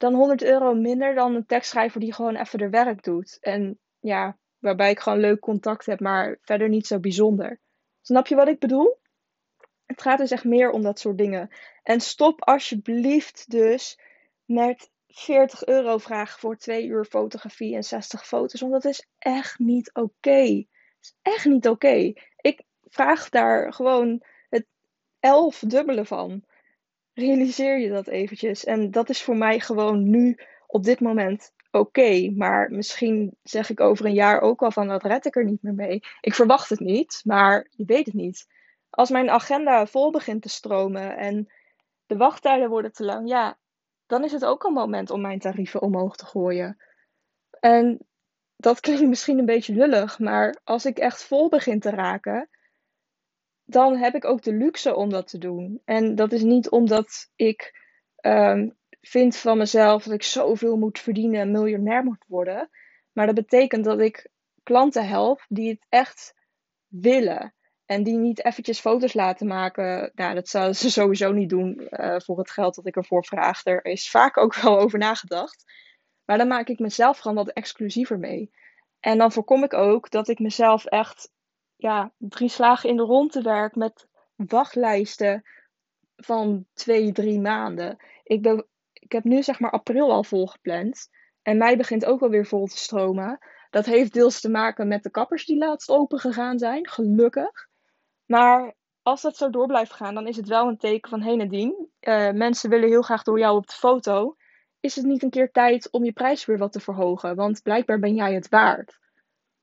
dan 0.00 0.14
100 0.14 0.42
euro 0.42 0.74
minder 0.74 1.14
dan 1.14 1.34
een 1.34 1.46
tekstschrijver 1.46 2.00
die 2.00 2.12
gewoon 2.12 2.36
even 2.36 2.58
de 2.58 2.68
werk 2.68 3.02
doet. 3.02 3.38
En 3.40 3.78
ja, 3.98 4.38
waarbij 4.58 4.90
ik 4.90 5.00
gewoon 5.00 5.18
leuk 5.18 5.40
contact 5.40 5.86
heb, 5.86 6.00
maar 6.00 6.38
verder 6.42 6.68
niet 6.68 6.86
zo 6.86 6.98
bijzonder. 6.98 7.60
Snap 8.00 8.26
je 8.26 8.34
wat 8.34 8.48
ik 8.48 8.58
bedoel? 8.58 8.98
Het 9.86 10.02
gaat 10.02 10.18
dus 10.18 10.30
echt 10.30 10.44
meer 10.44 10.70
om 10.70 10.82
dat 10.82 10.98
soort 10.98 11.18
dingen. 11.18 11.50
En 11.82 12.00
stop 12.00 12.44
alsjeblieft 12.44 13.50
dus 13.50 13.98
met 14.44 14.90
40 15.06 15.64
euro 15.64 15.98
vragen 15.98 16.40
voor 16.40 16.56
2 16.56 16.86
uur 16.86 17.04
fotografie 17.04 17.74
en 17.74 17.84
60 17.84 18.26
foto's. 18.26 18.60
Want 18.60 18.72
dat 18.72 18.84
is 18.84 19.06
echt 19.18 19.58
niet 19.58 19.94
oké. 19.94 20.64
is 21.00 21.14
echt 21.22 21.44
niet 21.44 21.68
oké. 21.68 22.12
Ik 22.36 22.62
vraag 22.82 23.28
daar 23.28 23.72
gewoon 23.72 24.22
het 24.48 24.66
elf 25.18 25.62
dubbele 25.66 26.04
van. 26.04 26.44
Realiseer 27.14 27.78
je 27.78 27.88
dat 27.88 28.06
eventjes. 28.06 28.64
En 28.64 28.90
dat 28.90 29.08
is 29.08 29.22
voor 29.22 29.36
mij 29.36 29.60
gewoon 29.60 30.10
nu 30.10 30.38
op 30.66 30.84
dit 30.84 31.00
moment 31.00 31.52
oké. 31.70 32.30
Maar 32.30 32.70
misschien 32.70 33.36
zeg 33.42 33.70
ik 33.70 33.80
over 33.80 34.04
een 34.06 34.14
jaar 34.14 34.40
ook 34.40 34.62
al 34.62 34.70
van 34.70 34.88
dat 34.88 35.02
red 35.02 35.26
ik 35.26 35.36
er 35.36 35.44
niet 35.44 35.62
meer 35.62 35.74
mee. 35.74 36.00
Ik 36.20 36.34
verwacht 36.34 36.68
het 36.68 36.80
niet, 36.80 37.20
maar 37.24 37.66
je 37.70 37.84
weet 37.84 38.06
het 38.06 38.14
niet 38.14 38.46
als 38.90 39.10
mijn 39.10 39.30
agenda 39.30 39.86
vol 39.86 40.10
begint 40.10 40.42
te 40.42 40.48
stromen 40.48 41.16
en 41.16 41.52
de 42.06 42.16
wachttijden 42.16 42.68
worden 42.68 42.92
te 42.92 43.04
lang, 43.04 43.28
ja, 43.28 43.58
dan 44.06 44.24
is 44.24 44.32
het 44.32 44.44
ook 44.44 44.64
een 44.64 44.72
moment 44.72 45.10
om 45.10 45.20
mijn 45.20 45.38
tarieven 45.38 45.82
omhoog 45.82 46.16
te 46.16 46.26
gooien. 46.26 46.76
En 47.60 47.98
dat 48.56 48.80
klinkt 48.80 49.02
misschien 49.02 49.38
een 49.38 49.44
beetje 49.44 49.74
lullig, 49.74 50.18
maar 50.18 50.60
als 50.64 50.84
ik 50.84 50.98
echt 50.98 51.24
vol 51.24 51.48
begin 51.48 51.80
te 51.80 51.90
raken, 51.90 52.48
dan 53.70 53.96
heb 53.96 54.14
ik 54.14 54.24
ook 54.24 54.42
de 54.42 54.52
luxe 54.52 54.94
om 54.94 55.10
dat 55.10 55.28
te 55.28 55.38
doen. 55.38 55.80
En 55.84 56.14
dat 56.14 56.32
is 56.32 56.42
niet 56.42 56.70
omdat 56.70 57.30
ik 57.36 57.80
um, 58.20 58.76
vind 59.00 59.36
van 59.36 59.58
mezelf 59.58 60.04
dat 60.04 60.14
ik 60.14 60.22
zoveel 60.22 60.76
moet 60.76 60.98
verdienen 60.98 61.40
en 61.40 61.50
miljonair 61.50 62.04
moet 62.04 62.24
worden. 62.26 62.70
Maar 63.12 63.26
dat 63.26 63.34
betekent 63.34 63.84
dat 63.84 64.00
ik 64.00 64.30
klanten 64.62 65.08
help 65.08 65.44
die 65.48 65.68
het 65.68 65.86
echt 65.88 66.34
willen. 66.86 67.54
En 67.86 68.02
die 68.02 68.16
niet 68.16 68.44
eventjes 68.44 68.80
foto's 68.80 69.12
laten 69.12 69.46
maken. 69.46 70.12
Nou, 70.14 70.34
dat 70.34 70.48
zouden 70.48 70.76
ze 70.76 70.90
sowieso 71.00 71.32
niet 71.32 71.48
doen 71.48 71.88
uh, 71.90 72.16
voor 72.18 72.38
het 72.38 72.50
geld 72.50 72.74
dat 72.74 72.86
ik 72.86 72.96
ervoor 72.96 73.24
vraag. 73.24 73.66
Er 73.66 73.84
is 73.84 74.10
vaak 74.10 74.36
ook 74.36 74.54
wel 74.54 74.78
over 74.80 74.98
nagedacht. 74.98 75.64
Maar 76.24 76.38
dan 76.38 76.48
maak 76.48 76.68
ik 76.68 76.78
mezelf 76.78 77.18
gewoon 77.18 77.36
wat 77.36 77.50
exclusiever 77.50 78.18
mee. 78.18 78.50
En 79.00 79.18
dan 79.18 79.32
voorkom 79.32 79.64
ik 79.64 79.74
ook 79.74 80.10
dat 80.10 80.28
ik 80.28 80.38
mezelf 80.38 80.84
echt 80.84 81.32
ja, 81.80 82.12
drie 82.18 82.48
slagen 82.48 82.88
in 82.88 82.96
de 82.96 83.02
ronde 83.02 83.42
werk 83.42 83.74
met 83.74 84.08
wachtlijsten 84.36 85.42
van 86.16 86.66
twee, 86.72 87.12
drie 87.12 87.40
maanden. 87.40 87.96
Ik, 88.22 88.42
ben, 88.42 88.66
ik 88.92 89.12
heb 89.12 89.24
nu 89.24 89.42
zeg 89.42 89.60
maar 89.60 89.70
april 89.70 90.12
al 90.12 90.24
volgepland. 90.24 91.08
En 91.42 91.56
mei 91.56 91.76
begint 91.76 92.04
ook 92.04 92.22
alweer 92.22 92.46
vol 92.46 92.66
te 92.66 92.78
stromen. 92.78 93.38
Dat 93.70 93.86
heeft 93.86 94.12
deels 94.12 94.40
te 94.40 94.50
maken 94.50 94.88
met 94.88 95.02
de 95.02 95.10
kappers 95.10 95.46
die 95.46 95.58
laatst 95.58 95.90
open 95.90 96.18
gegaan 96.18 96.58
zijn, 96.58 96.88
gelukkig. 96.88 97.68
Maar 98.26 98.74
als 99.02 99.22
dat 99.22 99.36
zo 99.36 99.50
door 99.50 99.66
blijft 99.66 99.92
gaan, 99.92 100.14
dan 100.14 100.26
is 100.26 100.36
het 100.36 100.48
wel 100.48 100.68
een 100.68 100.78
teken 100.78 101.10
van: 101.10 101.20
hé 101.20 101.26
hey 101.26 101.36
Nadine, 101.36 101.88
uh, 102.00 102.30
mensen 102.30 102.70
willen 102.70 102.88
heel 102.88 103.02
graag 103.02 103.22
door 103.22 103.38
jou 103.38 103.56
op 103.56 103.66
de 103.66 103.72
foto. 103.72 104.36
Is 104.80 104.96
het 104.96 105.04
niet 105.04 105.22
een 105.22 105.30
keer 105.30 105.50
tijd 105.50 105.90
om 105.90 106.04
je 106.04 106.12
prijs 106.12 106.44
weer 106.44 106.58
wat 106.58 106.72
te 106.72 106.80
verhogen? 106.80 107.36
Want 107.36 107.62
blijkbaar 107.62 107.98
ben 107.98 108.14
jij 108.14 108.34
het 108.34 108.48
waard. 108.48 108.98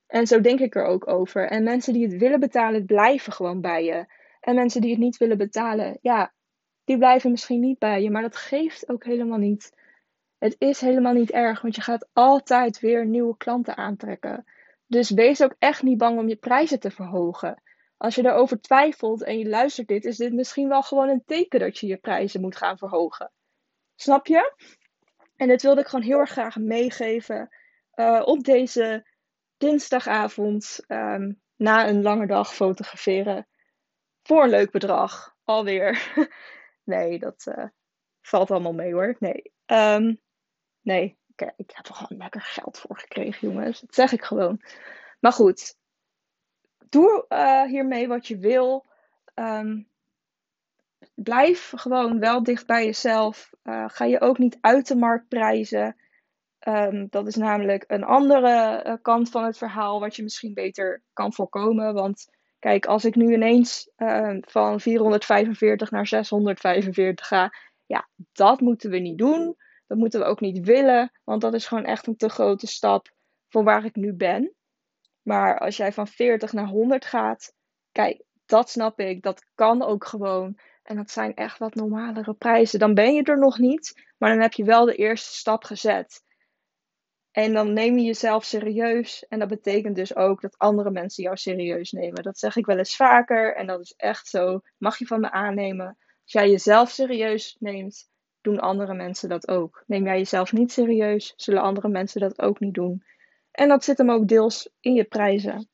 En 0.08 0.26
zo 0.26 0.40
denk 0.40 0.60
ik 0.60 0.74
er 0.74 0.84
ook 0.84 1.08
over. 1.08 1.48
En 1.48 1.62
mensen 1.62 1.92
die 1.92 2.06
het 2.06 2.16
willen 2.16 2.40
betalen, 2.40 2.86
blijven 2.86 3.32
gewoon 3.32 3.60
bij 3.60 3.84
je. 3.84 4.06
En 4.40 4.54
mensen 4.54 4.80
die 4.80 4.90
het 4.90 4.98
niet 4.98 5.16
willen 5.16 5.38
betalen, 5.38 5.98
ja, 6.02 6.32
die 6.84 6.98
blijven 6.98 7.30
misschien 7.30 7.60
niet 7.60 7.78
bij 7.78 8.02
je. 8.02 8.10
Maar 8.10 8.22
dat 8.22 8.36
geeft 8.36 8.88
ook 8.88 9.04
helemaal 9.04 9.38
niet. 9.38 9.72
Het 10.38 10.56
is 10.58 10.80
helemaal 10.80 11.12
niet 11.12 11.30
erg, 11.30 11.60
want 11.60 11.74
je 11.74 11.80
gaat 11.80 12.08
altijd 12.12 12.80
weer 12.80 13.06
nieuwe 13.06 13.36
klanten 13.36 13.76
aantrekken. 13.76 14.44
Dus 14.86 15.10
wees 15.10 15.42
ook 15.42 15.54
echt 15.58 15.82
niet 15.82 15.98
bang 15.98 16.18
om 16.18 16.28
je 16.28 16.36
prijzen 16.36 16.80
te 16.80 16.90
verhogen. 16.90 17.62
Als 17.96 18.14
je 18.14 18.22
daarover 18.22 18.60
twijfelt 18.60 19.22
en 19.24 19.38
je 19.38 19.48
luistert 19.48 19.88
dit, 19.88 20.04
is 20.04 20.16
dit 20.16 20.32
misschien 20.32 20.68
wel 20.68 20.82
gewoon 20.82 21.08
een 21.08 21.24
teken 21.24 21.60
dat 21.60 21.78
je 21.78 21.86
je 21.86 21.96
prijzen 21.96 22.40
moet 22.40 22.56
gaan 22.56 22.78
verhogen. 22.78 23.32
Snap 23.94 24.26
je? 24.26 24.54
En 25.36 25.48
dit 25.48 25.62
wilde 25.62 25.80
ik 25.80 25.86
gewoon 25.86 26.04
heel 26.04 26.18
erg 26.18 26.30
graag 26.30 26.56
meegeven 26.56 27.48
uh, 27.94 28.22
op 28.24 28.44
deze 28.44 29.06
dinsdagavond 29.58 30.80
um, 30.88 31.40
na 31.56 31.88
een 31.88 32.02
lange 32.02 32.26
dag 32.26 32.54
fotograferen. 32.54 33.46
Voor 34.22 34.42
een 34.42 34.50
leuk 34.50 34.70
bedrag. 34.70 35.36
Alweer. 35.44 36.12
nee, 36.84 37.18
dat 37.18 37.46
uh, 37.48 37.64
valt 38.20 38.50
allemaal 38.50 38.74
mee 38.74 38.92
hoor. 38.92 39.16
Nee. 39.18 39.52
Um, 39.66 40.20
nee, 40.80 41.18
ik, 41.36 41.52
ik 41.56 41.70
heb 41.74 41.86
er 41.86 41.94
gewoon 41.94 42.18
lekker 42.18 42.40
geld 42.40 42.78
voor 42.78 42.98
gekregen, 42.98 43.48
jongens. 43.48 43.80
Dat 43.80 43.94
zeg 43.94 44.12
ik 44.12 44.22
gewoon. 44.22 44.62
Maar 45.20 45.32
goed, 45.32 45.76
doe 46.88 47.24
uh, 47.28 47.62
hiermee 47.62 48.08
wat 48.08 48.26
je 48.26 48.38
wil. 48.38 48.86
Um, 49.34 49.88
blijf 51.14 51.72
gewoon 51.76 52.18
wel 52.18 52.42
dicht 52.42 52.66
bij 52.66 52.84
jezelf. 52.84 53.50
Ga 53.86 54.04
je 54.04 54.20
ook 54.20 54.38
niet 54.38 54.58
uit 54.60 54.88
de 54.88 54.96
markt 54.96 55.28
prijzen. 55.28 55.96
Um, 56.66 57.06
dat 57.10 57.26
is 57.26 57.36
namelijk 57.36 57.84
een 57.86 58.04
andere 58.04 58.84
uh, 58.86 58.94
kant 59.02 59.30
van 59.30 59.44
het 59.44 59.58
verhaal, 59.58 60.00
wat 60.00 60.16
je 60.16 60.22
misschien 60.22 60.54
beter 60.54 61.02
kan 61.12 61.32
voorkomen. 61.32 61.94
Want 61.94 62.26
kijk, 62.58 62.86
als 62.86 63.04
ik 63.04 63.14
nu 63.14 63.32
ineens 63.32 63.90
uh, 63.96 64.36
van 64.40 64.80
445 64.80 65.90
naar 65.90 66.06
645 66.06 67.26
ga, 67.26 67.52
ja, 67.86 68.08
dat 68.32 68.60
moeten 68.60 68.90
we 68.90 68.98
niet 68.98 69.18
doen. 69.18 69.56
Dat 69.86 69.98
moeten 69.98 70.20
we 70.20 70.26
ook 70.26 70.40
niet 70.40 70.64
willen, 70.64 71.12
want 71.24 71.40
dat 71.40 71.54
is 71.54 71.66
gewoon 71.66 71.84
echt 71.84 72.06
een 72.06 72.16
te 72.16 72.28
grote 72.28 72.66
stap 72.66 73.08
voor 73.48 73.64
waar 73.64 73.84
ik 73.84 73.96
nu 73.96 74.14
ben. 74.14 74.54
Maar 75.22 75.58
als 75.58 75.76
jij 75.76 75.92
van 75.92 76.06
40 76.06 76.52
naar 76.52 76.66
100 76.66 77.04
gaat, 77.04 77.52
kijk, 77.92 78.22
dat 78.46 78.70
snap 78.70 79.00
ik. 79.00 79.22
Dat 79.22 79.44
kan 79.54 79.82
ook 79.82 80.06
gewoon. 80.06 80.58
En 80.82 80.96
dat 80.96 81.10
zijn 81.10 81.34
echt 81.34 81.58
wat 81.58 81.74
normalere 81.74 82.34
prijzen. 82.34 82.78
Dan 82.78 82.94
ben 82.94 83.14
je 83.14 83.22
er 83.22 83.38
nog 83.38 83.58
niet, 83.58 84.06
maar 84.18 84.30
dan 84.30 84.40
heb 84.40 84.52
je 84.52 84.64
wel 84.64 84.84
de 84.84 84.94
eerste 84.94 85.36
stap 85.36 85.64
gezet. 85.64 86.22
En 87.38 87.52
dan 87.52 87.72
neem 87.72 87.98
je 87.98 88.04
jezelf 88.04 88.44
serieus. 88.44 89.26
En 89.28 89.38
dat 89.38 89.48
betekent 89.48 89.96
dus 89.96 90.16
ook 90.16 90.40
dat 90.40 90.58
andere 90.58 90.90
mensen 90.90 91.22
jou 91.22 91.36
serieus 91.36 91.92
nemen. 91.92 92.22
Dat 92.22 92.38
zeg 92.38 92.56
ik 92.56 92.66
wel 92.66 92.78
eens 92.78 92.96
vaker. 92.96 93.56
En 93.56 93.66
dat 93.66 93.80
is 93.80 93.94
echt 93.96 94.28
zo. 94.28 94.60
Mag 94.78 94.98
je 94.98 95.06
van 95.06 95.20
me 95.20 95.30
aannemen. 95.30 95.86
Als 96.22 96.32
jij 96.32 96.50
jezelf 96.50 96.90
serieus 96.90 97.56
neemt, 97.58 98.10
doen 98.40 98.60
andere 98.60 98.94
mensen 98.94 99.28
dat 99.28 99.48
ook. 99.48 99.84
Neem 99.86 100.04
jij 100.04 100.16
jezelf 100.18 100.52
niet 100.52 100.72
serieus, 100.72 101.32
zullen 101.36 101.62
andere 101.62 101.88
mensen 101.88 102.20
dat 102.20 102.42
ook 102.42 102.60
niet 102.60 102.74
doen. 102.74 103.02
En 103.50 103.68
dat 103.68 103.84
zit 103.84 103.98
hem 103.98 104.10
ook 104.10 104.28
deels 104.28 104.70
in 104.80 104.94
je 104.94 105.04
prijzen. 105.04 105.68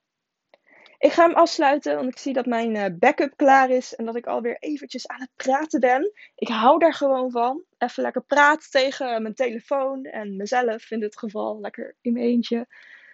Ik 1.05 1.13
ga 1.13 1.27
hem 1.27 1.35
afsluiten, 1.35 1.95
want 1.97 2.09
ik 2.09 2.19
zie 2.19 2.33
dat 2.33 2.47
mijn 2.47 2.77
eh, 2.77 2.93
backup 2.99 3.37
klaar 3.37 3.71
is 3.71 3.95
en 3.95 4.05
dat 4.05 4.17
ik 4.17 4.27
alweer 4.27 4.57
eventjes 4.59 5.07
aan 5.07 5.21
het 5.21 5.31
praten 5.37 5.81
ben. 5.81 6.13
Ik 6.35 6.49
hou 6.49 6.79
daar 6.79 6.95
gewoon 6.95 7.31
van. 7.31 7.63
Even 7.79 8.03
lekker 8.03 8.23
praten 8.23 8.71
tegen 8.71 9.23
mijn 9.23 9.35
telefoon 9.35 10.05
en 10.05 10.37
mezelf 10.37 10.91
in 10.91 11.01
dit 11.01 11.19
geval. 11.19 11.61
Lekker 11.61 11.97
in 12.01 12.13
mijn 12.13 12.25
eentje. 12.25 12.67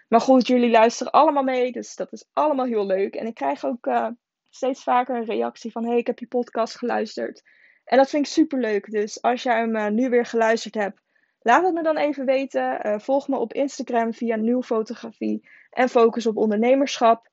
Maar 0.08 0.20
goed, 0.20 0.46
jullie 0.46 0.70
luisteren 0.70 1.12
allemaal 1.12 1.42
mee, 1.42 1.72
dus 1.72 1.96
dat 1.96 2.12
is 2.12 2.28
allemaal 2.32 2.66
heel 2.66 2.86
leuk. 2.86 3.14
En 3.14 3.26
ik 3.26 3.34
krijg 3.34 3.64
ook 3.64 3.86
uh, 3.86 4.08
steeds 4.50 4.82
vaker 4.82 5.16
een 5.16 5.24
reactie 5.24 5.72
van: 5.72 5.84
hey, 5.84 5.98
ik 5.98 6.06
heb 6.06 6.18
je 6.18 6.26
podcast 6.26 6.76
geluisterd. 6.76 7.42
En 7.84 7.96
dat 7.96 8.10
vind 8.10 8.26
ik 8.26 8.32
super 8.32 8.58
leuk. 8.58 8.90
Dus 8.90 9.22
als 9.22 9.42
jij 9.42 9.58
hem 9.58 9.94
nu 9.94 10.08
weer 10.08 10.26
geluisterd 10.26 10.74
hebt, 10.74 11.00
laat 11.40 11.64
het 11.64 11.74
me 11.74 11.82
dan 11.82 11.96
even 11.96 12.24
weten. 12.24 13.00
Volg 13.00 13.28
me 13.28 13.36
op 13.36 13.52
Instagram 13.52 14.12
via 14.14 14.36
Nieuw 14.36 14.62
Fotografie 14.62 15.48
en 15.70 15.88
Focus 15.88 16.26
op 16.26 16.36
Ondernemerschap. 16.36 17.29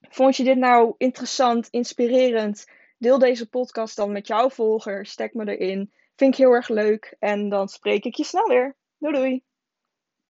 Vond 0.00 0.36
je 0.36 0.44
dit 0.44 0.56
nou 0.56 0.94
interessant, 0.96 1.68
inspirerend? 1.70 2.66
Deel 2.98 3.18
deze 3.18 3.48
podcast 3.48 3.96
dan 3.96 4.12
met 4.12 4.26
jouw 4.26 4.50
volgers. 4.50 5.10
Stek 5.10 5.34
me 5.34 5.56
erin. 5.56 5.92
Vind 6.16 6.32
ik 6.32 6.38
heel 6.38 6.52
erg 6.52 6.68
leuk. 6.68 7.16
En 7.18 7.48
dan 7.48 7.68
spreek 7.68 8.04
ik 8.04 8.14
je 8.14 8.24
snel 8.24 8.48
weer. 8.48 8.76
Doei 8.98 9.14
doei. 9.14 9.42